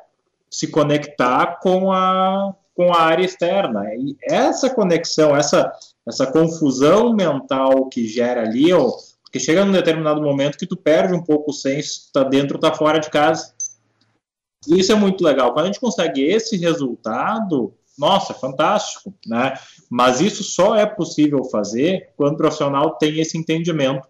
[0.50, 3.84] se conectar com a com a área externa.
[3.94, 5.70] E essa conexão, essa
[6.08, 8.90] essa confusão mental que gera ali, ó,
[9.24, 12.74] porque chega num determinado momento que tu perde um pouco o senso, está dentro, está
[12.74, 13.54] fora de casa.
[14.68, 15.53] Isso é muito legal.
[15.53, 19.53] Quando a gente consegue esse resultado, nossa, fantástico, né?
[19.89, 24.07] Mas isso só é possível fazer quando o profissional tem esse entendimento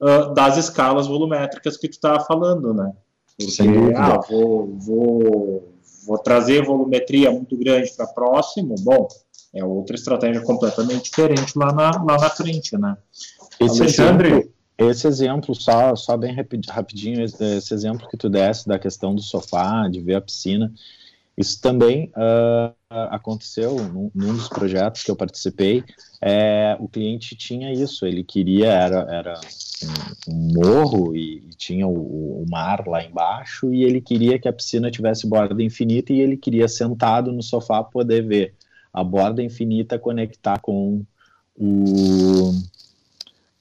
[0.00, 2.92] uh, das escalas volumétricas que tu estava falando, né?
[3.38, 3.62] Porque,
[3.96, 5.74] ah, vou, vou,
[6.06, 9.08] vou trazer volumetria muito grande para próximo, bom,
[9.54, 12.96] é outra estratégia completamente diferente lá na, lá na frente, né?
[13.60, 14.52] Esse Alexandre...
[14.90, 16.34] Esse exemplo, só, só bem
[16.68, 20.72] rapidinho, esse exemplo que tu desse da questão do sofá, de ver a piscina,
[21.36, 25.82] isso também uh, aconteceu num, num, dos projetos que eu participei.
[26.20, 29.40] É, o cliente tinha isso, ele queria, era, era
[30.28, 34.46] um, um morro e, e tinha o, o, mar lá embaixo, e ele queria que
[34.46, 38.54] a piscina tivesse borda infinita e ele queria sentado no sofá poder ver
[38.92, 41.02] a borda infinita conectar com
[41.56, 42.52] o,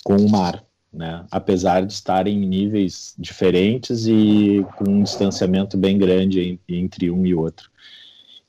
[0.04, 0.62] com o mar
[0.92, 1.26] né?
[1.32, 7.34] apesar de estarem em níveis diferentes e com um distanciamento bem grande entre um e
[7.34, 7.70] outro.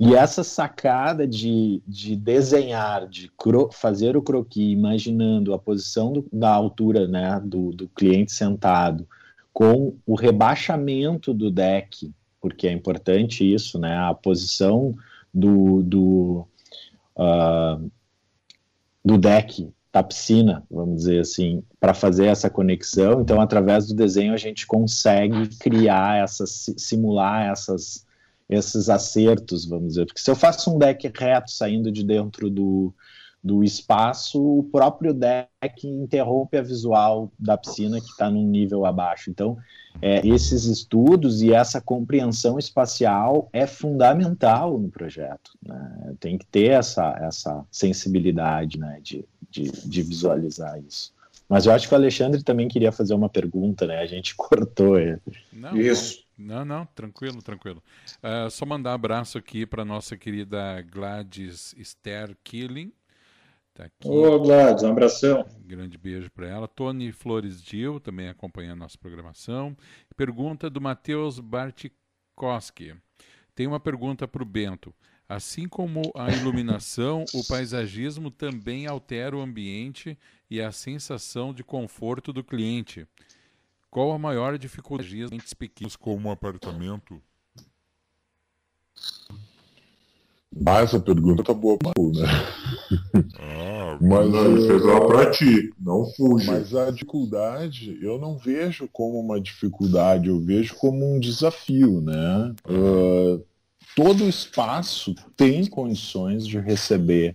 [0.01, 6.27] E essa sacada de, de desenhar, de cro, fazer o croquis, imaginando a posição do,
[6.33, 9.07] da altura né, do, do cliente sentado,
[9.53, 14.93] com o rebaixamento do deck, porque é importante isso, né, a posição
[15.33, 16.49] do, do,
[17.17, 17.91] uh,
[19.05, 23.21] do deck da piscina, vamos dizer assim, para fazer essa conexão.
[23.21, 28.07] Então, através do desenho, a gente consegue criar essas, simular essas,
[28.49, 30.07] esses acertos, vamos dizer.
[30.07, 32.95] Porque se eu faço um deck reto saindo de dentro do,
[33.43, 39.31] do espaço, o próprio deck interrompe a visual da piscina que está num nível abaixo.
[39.31, 39.59] Então,
[40.01, 45.51] é, esses estudos e essa compreensão espacial é fundamental no projeto.
[45.61, 46.15] Né?
[46.21, 51.13] Tem que ter essa, essa sensibilidade né, de, de, de, visualizar isso.
[51.49, 53.99] Mas eu acho que o Alexandre também queria fazer uma pergunta, né?
[53.99, 55.21] A gente cortou ele.
[55.53, 56.23] Não, isso.
[56.39, 57.83] Não, não, tranquilo, tranquilo.
[58.23, 62.93] Uh, só mandar um abraço aqui para nossa querida Gladys Esther Killing,
[63.75, 64.07] Tá aqui.
[64.07, 65.47] Ô, Gladys, um abração.
[65.59, 66.69] Um grande beijo para ela.
[66.69, 69.77] Tony Flores Dil, também acompanhando nossa programação.
[70.15, 72.95] Pergunta do Matheus Bartikoski.
[73.55, 74.95] Tem uma pergunta para o Bento.
[75.29, 80.19] Assim como a iluminação, o paisagismo também altera o ambiente
[80.51, 83.07] e a sensação de conforto do cliente.
[83.91, 87.23] Qual a maior dificuldade em pequenos como um apartamento?
[90.67, 92.27] Ah, essa pergunta tá boa pra tu, né?
[93.39, 96.53] Ah, mas não, fez ela pra ti, não fuja.
[96.53, 102.55] Mas a dificuldade, eu não vejo como uma dificuldade, eu vejo como um desafio, né?
[102.69, 103.43] Uh,
[103.97, 107.35] todo espaço tem condições de receber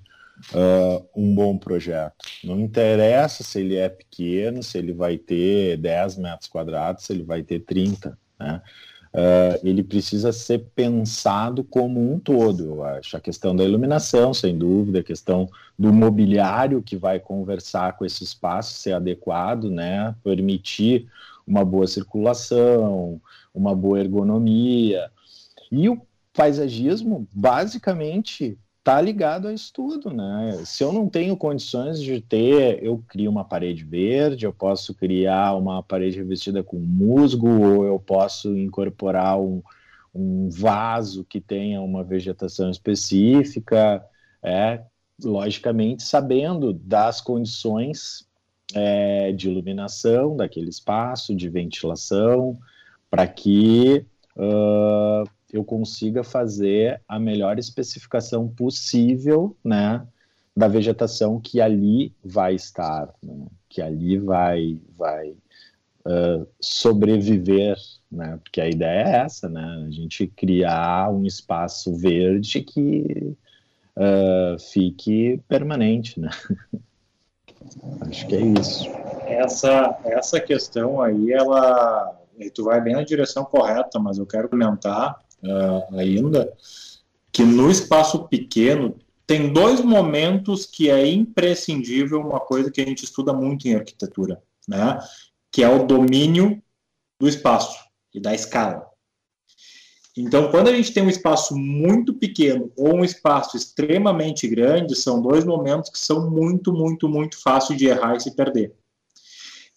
[0.53, 2.15] uh, um bom projeto.
[2.43, 7.24] Não interessa se ele é pequeno, se ele vai ter 10 metros quadrados, se ele
[7.24, 8.61] vai ter 30, né?
[9.13, 13.17] Uh, ele precisa ser pensado como um todo, eu acho.
[13.17, 18.23] A questão da iluminação, sem dúvida, a questão do mobiliário que vai conversar com esse
[18.23, 20.15] espaço, ser adequado, né?
[20.23, 21.07] Permitir
[21.45, 23.21] uma boa circulação,
[23.53, 25.09] uma boa ergonomia.
[25.71, 26.01] E o
[26.33, 28.57] paisagismo, basicamente,
[28.88, 30.61] está ligado a estudo, né?
[30.63, 35.55] Se eu não tenho condições de ter, eu crio uma parede verde, eu posso criar
[35.55, 39.61] uma parede revestida com musgo, ou eu posso incorporar um,
[40.15, 44.01] um vaso que tenha uma vegetação específica,
[44.41, 44.81] é,
[45.21, 48.25] logicamente sabendo das condições
[48.73, 52.57] é, de iluminação daquele espaço, de ventilação,
[53.09, 54.05] para que
[54.38, 60.05] uh, eu consiga fazer a melhor especificação possível, né,
[60.55, 65.29] da vegetação que ali vai estar, né, que ali vai, vai
[66.05, 67.77] uh, sobreviver,
[68.11, 73.35] né, porque a ideia é essa, né, a gente criar um espaço verde que
[73.95, 76.29] uh, fique permanente, né.
[78.01, 78.89] Acho que é isso.
[79.25, 82.17] Essa, essa questão aí, ela,
[82.53, 86.51] tu vai bem na direção correta, mas eu quero comentar uh, ainda,
[87.31, 93.03] que no espaço pequeno tem dois momentos que é imprescindível, uma coisa que a gente
[93.03, 94.99] estuda muito em arquitetura, né?
[95.51, 96.61] Que é o domínio
[97.19, 97.77] do espaço
[98.13, 98.88] e da escala.
[100.15, 105.21] Então, quando a gente tem um espaço muito pequeno ou um espaço extremamente grande, são
[105.21, 108.73] dois momentos que são muito, muito, muito fáceis de errar e se perder.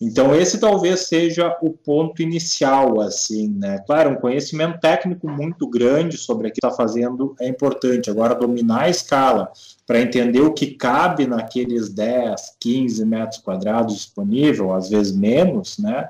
[0.03, 3.81] Então, esse talvez seja o ponto inicial, assim, né?
[3.87, 8.09] Claro, um conhecimento técnico muito grande sobre o que está fazendo é importante.
[8.09, 9.53] Agora, dominar a escala
[9.87, 16.09] para entender o que cabe naqueles 10, 15 metros quadrados disponível, às vezes menos, né?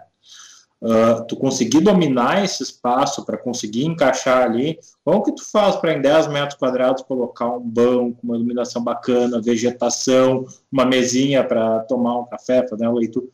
[0.80, 5.92] Uh, tu conseguir dominar esse espaço para conseguir encaixar ali, como que tu faz para
[5.92, 12.20] em 10 metros quadrados colocar um banco, uma iluminação bacana, vegetação, uma mesinha para tomar
[12.20, 13.26] um café, fazer uma leitura?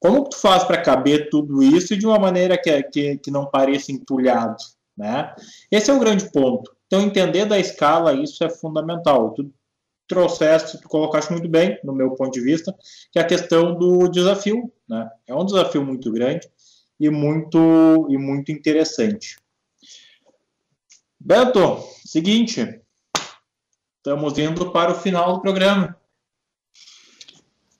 [0.00, 3.46] Como que tu faz para caber tudo isso de uma maneira que, que, que não
[3.46, 4.56] pareça entulhado,
[4.96, 5.34] né?
[5.70, 6.74] Esse é o grande ponto.
[6.86, 9.34] Então, entender da escala, isso é fundamental.
[9.34, 9.52] Tu
[10.06, 12.74] trouxeste, tu colocaste muito bem, no meu ponto de vista,
[13.12, 15.08] que é a questão do desafio, né?
[15.26, 16.48] É um desafio muito grande
[16.98, 19.36] e muito, e muito interessante.
[21.20, 22.80] Beto, seguinte,
[23.98, 25.97] estamos indo para o final do programa.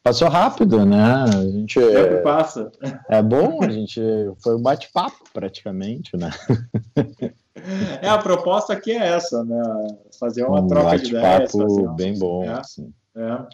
[0.02, 1.24] Passou rápido, né?
[1.24, 2.70] A gente é, passa.
[3.08, 4.00] É bom, a gente
[4.42, 6.30] foi um bate-papo praticamente, né?
[8.00, 9.60] É, a proposta aqui é essa, né?
[10.18, 11.52] Fazer uma um troca de ideias.
[11.54, 12.44] Um bem bom.
[12.44, 12.92] É, assim.
[13.16, 13.46] é.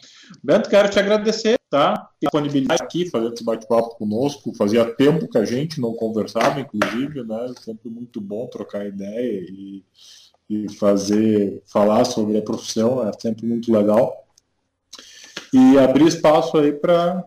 [0.42, 2.10] Bento, quero te agradecer, tá?
[2.20, 4.54] Disponibilidade aqui, fazer esse bate-papo conosco.
[4.54, 7.52] Fazia tempo que a gente não conversava, inclusive, né?
[7.60, 9.82] Sempre muito bom trocar ideia e,
[10.50, 14.23] e fazer, falar sobre a profissão, é sempre muito legal
[15.54, 17.24] e abrir espaço aí para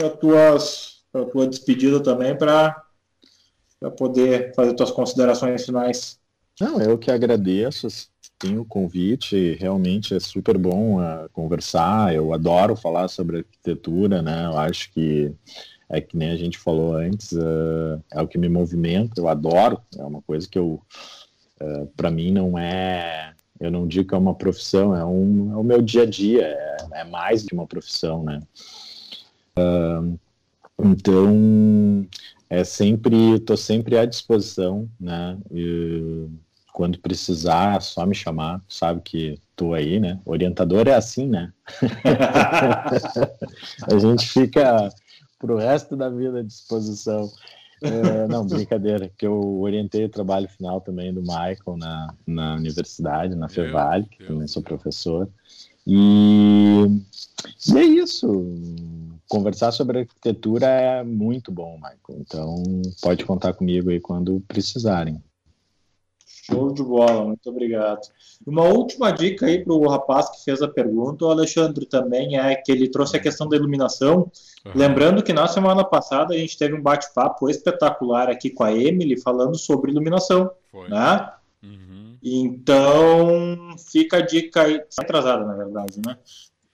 [0.00, 2.84] a tua despedida também, para
[3.96, 6.20] poder fazer tuas considerações finais.
[6.60, 12.76] Não, eu que agradeço sim, o convite, realmente é super bom uh, conversar, eu adoro
[12.76, 15.32] falar sobre arquitetura, né, eu acho que
[15.88, 19.80] é que nem a gente falou antes, uh, é o que me movimenta, eu adoro,
[19.96, 20.80] é uma coisa que eu,
[21.60, 25.56] uh, para mim não é eu não digo que é uma profissão, é, um, é
[25.56, 28.40] o meu dia a dia, é, é mais que uma profissão, né?
[29.58, 30.18] Uh,
[30.78, 32.06] então,
[32.48, 35.36] é sempre, estou sempre à disposição, né?
[35.50, 36.26] E,
[36.72, 40.20] quando precisar, é só me chamar, sabe que estou aí, né?
[40.24, 41.52] Orientador é assim, né?
[43.90, 44.88] a gente fica
[45.38, 47.30] pro resto da vida à disposição.
[47.80, 53.34] É, não, brincadeira, que eu orientei o trabalho final também do Michael na, na universidade,
[53.34, 55.28] na Fevale, que também sou professor.
[55.86, 56.84] E,
[57.68, 58.44] e é isso.
[59.28, 62.20] Conversar sobre arquitetura é muito bom, Michael.
[62.20, 62.62] Então,
[63.00, 65.22] pode contar comigo aí quando precisarem.
[66.50, 68.00] Show de bola, muito obrigado.
[68.46, 72.54] Uma última dica aí para o rapaz que fez a pergunta, o Alexandre, também é
[72.54, 74.30] que ele trouxe a questão da iluminação.
[74.64, 74.72] Uhum.
[74.74, 79.20] Lembrando que na semana passada a gente teve um bate-papo espetacular aqui com a Emily
[79.20, 80.50] falando sobre iluminação.
[80.70, 80.88] Foi.
[80.88, 81.30] Né?
[81.62, 82.16] Uhum.
[82.22, 84.80] Então, fica a dica aí.
[84.98, 86.16] Atrasada, na verdade, né?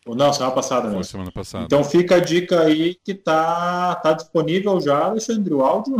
[0.07, 1.05] Ou não, semana passada mesmo.
[1.05, 1.65] semana passada.
[1.65, 5.97] Então fica a dica aí que tá, tá disponível já, Alexandre, o áudio?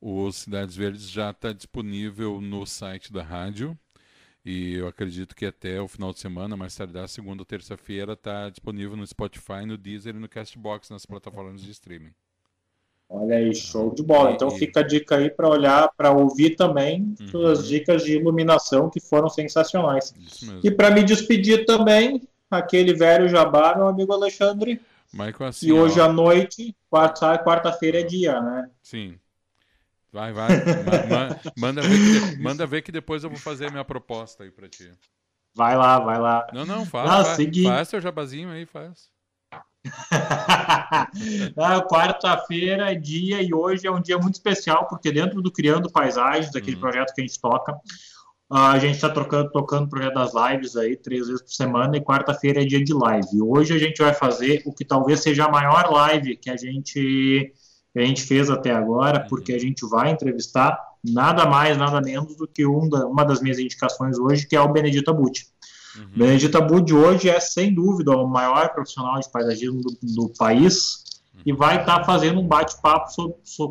[0.00, 3.76] O Cidades Verdes já está disponível no site da rádio.
[4.44, 8.12] E eu acredito que até o final de semana, mais tarde, da segunda ou terça-feira,
[8.12, 12.14] está disponível no Spotify, no Deezer e no Castbox, nas plataformas de streaming.
[13.10, 14.32] Olha aí, show de bola.
[14.32, 17.46] Então fica a dica aí para olhar, para ouvir também uhum.
[17.46, 20.14] as dicas de iluminação que foram sensacionais.
[20.62, 24.80] E para me despedir também, aquele velho jabá, meu amigo Alexandre.
[25.12, 26.04] Michael, assim, e hoje ó.
[26.04, 28.70] à noite, quarta-feira é dia, né?
[28.82, 29.18] Sim.
[30.12, 30.48] Vai, vai.
[31.56, 34.68] manda, ver que, manda ver que depois eu vou fazer a minha proposta aí para
[34.68, 34.90] ti.
[35.54, 36.46] Vai lá, vai lá.
[36.52, 37.10] Não, não, faz.
[37.10, 39.10] Ah, faz, faz seu jabazinho aí, faz.
[41.56, 45.90] ah, Quarta-feira é dia e hoje é um dia muito especial, porque dentro do Criando
[45.90, 46.82] Paisagens, aquele uhum.
[46.82, 47.76] projeto que a gente toca,
[48.50, 52.04] a gente está tocando, tocando o projeto das lives aí três vezes por semana e
[52.04, 53.42] quarta-feira é dia de live.
[53.42, 57.52] Hoje a gente vai fazer o que talvez seja a maior live que a gente,
[57.98, 62.36] que a gente fez até agora, porque a gente vai entrevistar nada mais, nada menos
[62.36, 65.46] do que um da, uma das minhas indicações hoje, que é o Benedito Abuti.
[65.96, 66.06] Uhum.
[66.16, 71.02] Benedito Abuti hoje é, sem dúvida, o maior profissional de paisagismo do, do país
[71.34, 71.42] uhum.
[71.46, 73.10] e vai estar tá fazendo um bate-papo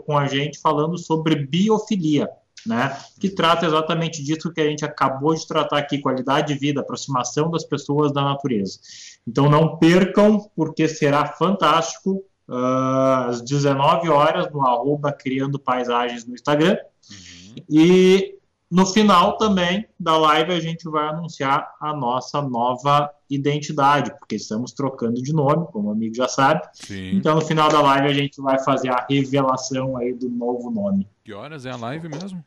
[0.06, 2.28] com a gente falando sobre biofilia
[2.68, 6.82] né, que trata exatamente disso que a gente acabou de tratar aqui, qualidade de vida,
[6.82, 8.78] aproximação das pessoas da natureza.
[9.26, 16.34] Então não percam, porque será fantástico, uh, às 19 horas, no arroba Criando Paisagens no
[16.34, 16.78] Instagram,
[17.10, 17.56] uhum.
[17.70, 18.38] e
[18.70, 24.74] no final também da live a gente vai anunciar a nossa nova identidade, porque estamos
[24.74, 26.62] trocando de nome, como o amigo já sabe.
[26.74, 27.16] Sim.
[27.16, 31.08] Então no final da live a gente vai fazer a revelação aí do novo nome.
[31.24, 32.44] Que horas é a live mesmo?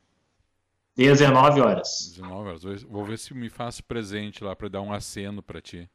[0.94, 2.12] 19 horas.
[2.16, 2.82] 19 horas.
[2.82, 5.88] Vou ver se me faço presente lá para dar um aceno para ti.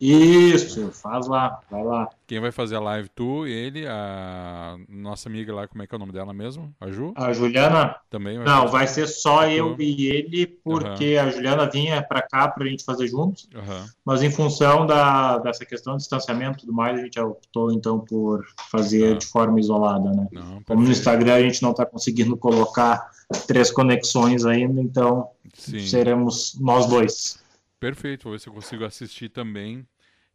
[0.00, 2.08] Isso, faz lá, vai lá.
[2.26, 3.10] Quem vai fazer a live?
[3.10, 6.74] Tu, ele, a nossa amiga lá, como é que é o nome dela mesmo?
[6.80, 7.12] A Ju?
[7.14, 7.96] A Juliana?
[8.08, 8.72] Também vai Não, fazer.
[8.72, 11.22] vai ser só eu e ele, porque uhum.
[11.22, 13.46] a Juliana vinha para cá para a gente fazer juntos.
[13.54, 13.86] Uhum.
[14.02, 18.00] Mas em função da, dessa questão de distanciamento e tudo mais, a gente optou então
[18.00, 19.18] por fazer uhum.
[19.18, 20.28] de forma isolada, né?
[20.32, 23.10] Não, Como no Instagram a gente não está conseguindo colocar
[23.46, 25.80] três conexões ainda, então Sim.
[25.80, 27.39] seremos nós dois.
[27.80, 29.86] Perfeito, vou ver se eu consigo assistir também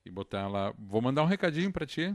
[0.03, 0.73] e botar lá.
[0.77, 2.13] Vou mandar um recadinho para ti.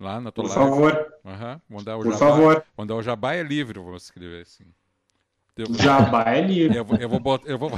[0.00, 0.70] Lá na tua Por live.
[0.70, 1.14] favor.
[1.24, 1.60] Uhum.
[1.76, 2.18] Mandar o Por jabá.
[2.18, 2.64] favor.
[2.76, 4.64] Mandar o jabá é livre, vou escrever assim.
[5.56, 6.76] Eu, jabá é livre.
[6.76, 7.70] Eu, eu vou, botar, eu vou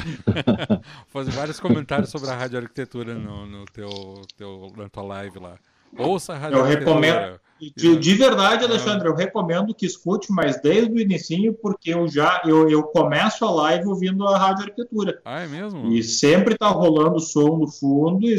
[1.09, 3.91] fazer vários comentários sobre a rádio arquitetura no, no teu,
[4.37, 5.59] teu, na tua live lá.
[5.99, 7.41] Ouça a rádio eu recomendo
[7.77, 12.43] de, de, verdade, Alexandre, eu recomendo que escute, mas desde o início, porque eu já
[12.45, 15.21] eu, eu começo a live ouvindo a rádio arquitetura.
[15.25, 15.93] Ah, é mesmo?
[15.93, 18.37] E sempre tá rolando som no fundo e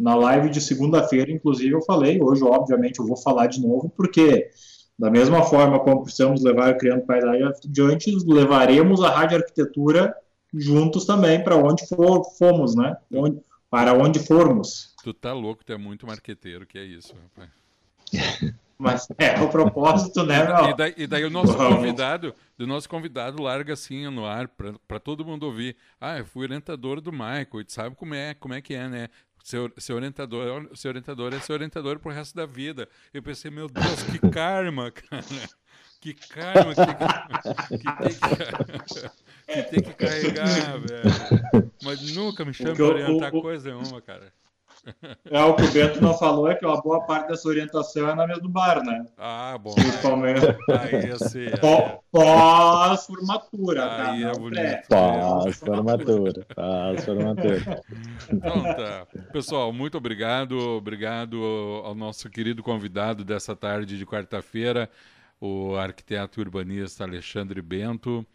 [0.00, 4.50] na live de segunda-feira, inclusive, eu falei, hoje, obviamente, eu vou falar de novo, porque
[4.98, 10.14] da mesma forma como precisamos levar Criando Paisagem adiante, levaremos a rádio arquitetura
[10.52, 12.96] juntos também para onde for, fomos, né?
[13.14, 14.94] Onde, para onde formos.
[15.02, 17.50] Tu tá louco, tu é muito marqueteiro, que é isso, rapaz.
[18.78, 20.36] Mas é o propósito, né?
[20.70, 25.00] E daí, e daí o nosso convidado, do nosso convidado larga assim no ar para
[25.00, 25.76] todo mundo ouvir.
[26.00, 29.08] Ah, eu fui orientador do Michael, e sabe como é, como é que é, né?
[29.42, 32.88] Seu, seu orientador, seu orientador é seu orientador pro resto da vida.
[33.12, 35.24] Eu pensei, meu Deus, que karma, cara.
[36.00, 38.14] Que karma que, que,
[38.94, 41.72] que, que tem que carregar, velho.
[41.82, 44.32] Mas nunca me chama pra orientar o, coisa nenhuma, cara.
[45.30, 48.14] É, o que o Bento não falou é que uma boa parte dessa orientação é
[48.14, 49.04] na mesa do bar, né?
[49.16, 49.74] Ah, bom.
[49.74, 50.40] Principalmente.
[50.70, 51.50] Aí eu sei.
[52.10, 53.80] Pós-formatura.
[53.82, 54.12] Tá?
[54.12, 54.88] Aí é bonito.
[54.88, 56.46] Pós-formatura.
[56.54, 57.82] Pós-formatura.
[58.32, 59.06] Então tá.
[59.32, 60.58] Pessoal, muito obrigado.
[60.58, 61.42] Obrigado
[61.84, 64.88] ao nosso querido convidado dessa tarde de quarta-feira,
[65.40, 68.26] o arquiteto urbanista Alexandre Bento.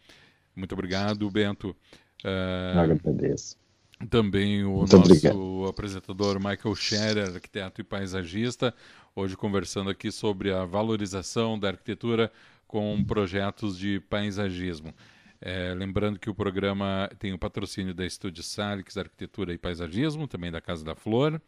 [0.54, 1.76] Muito obrigado, Bento.
[2.24, 2.78] Uh...
[2.78, 3.63] Agradeço.
[4.10, 5.66] Também o Muito nosso obrigado.
[5.66, 8.74] apresentador Michael Scherer, arquiteto e paisagista,
[9.14, 12.30] hoje conversando aqui sobre a valorização da arquitetura
[12.66, 14.92] com projetos de paisagismo.
[15.40, 20.50] É, lembrando que o programa tem o patrocínio da Estúdio Salix Arquitetura e Paisagismo, também
[20.50, 21.40] da Casa da Flor,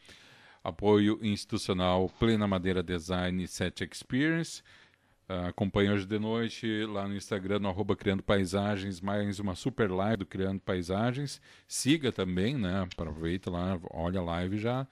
[0.63, 4.63] apoio institucional Plena Madeira Design Set Experience,
[5.29, 9.91] Uh, acompanhe hoje de noite lá no Instagram, no arroba Criando Paisagens, mais uma super
[9.91, 11.41] live do Criando Paisagens.
[11.67, 12.83] Siga também, né?
[12.93, 14.87] Aproveita lá, olha a live já.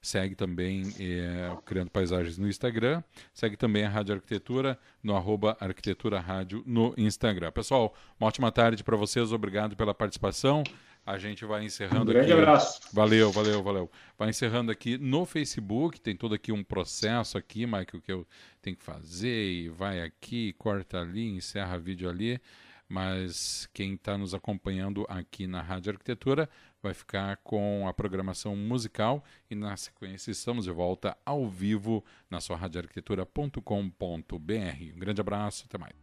[0.00, 3.02] segue também é, Criando Paisagens no Instagram,
[3.34, 7.50] segue também a Rádio Arquitetura no arroba Arquitetura Rádio no Instagram.
[7.52, 10.62] Pessoal, uma ótima tarde para vocês, obrigado pela participação.
[11.04, 12.40] A gente vai encerrando um grande aqui.
[12.40, 12.80] abraço.
[12.92, 13.90] Valeu, valeu, valeu.
[14.18, 18.26] Vai encerrando aqui no Facebook, tem todo aqui um processo aqui, Michael, que eu
[18.60, 22.40] tenho que fazer, e vai aqui, corta ali, encerra vídeo ali.
[22.88, 26.50] Mas quem está nos acompanhando aqui na Rádio Arquitetura
[26.82, 32.40] vai ficar com a programação musical e na sequência estamos de volta ao vivo na
[32.40, 33.62] sua radioarquitetura.com.br.
[34.94, 35.94] Um grande abraço, até mais.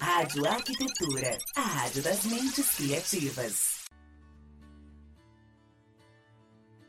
[0.00, 3.81] Rádio Arquitetura, a rádio das mentes criativas.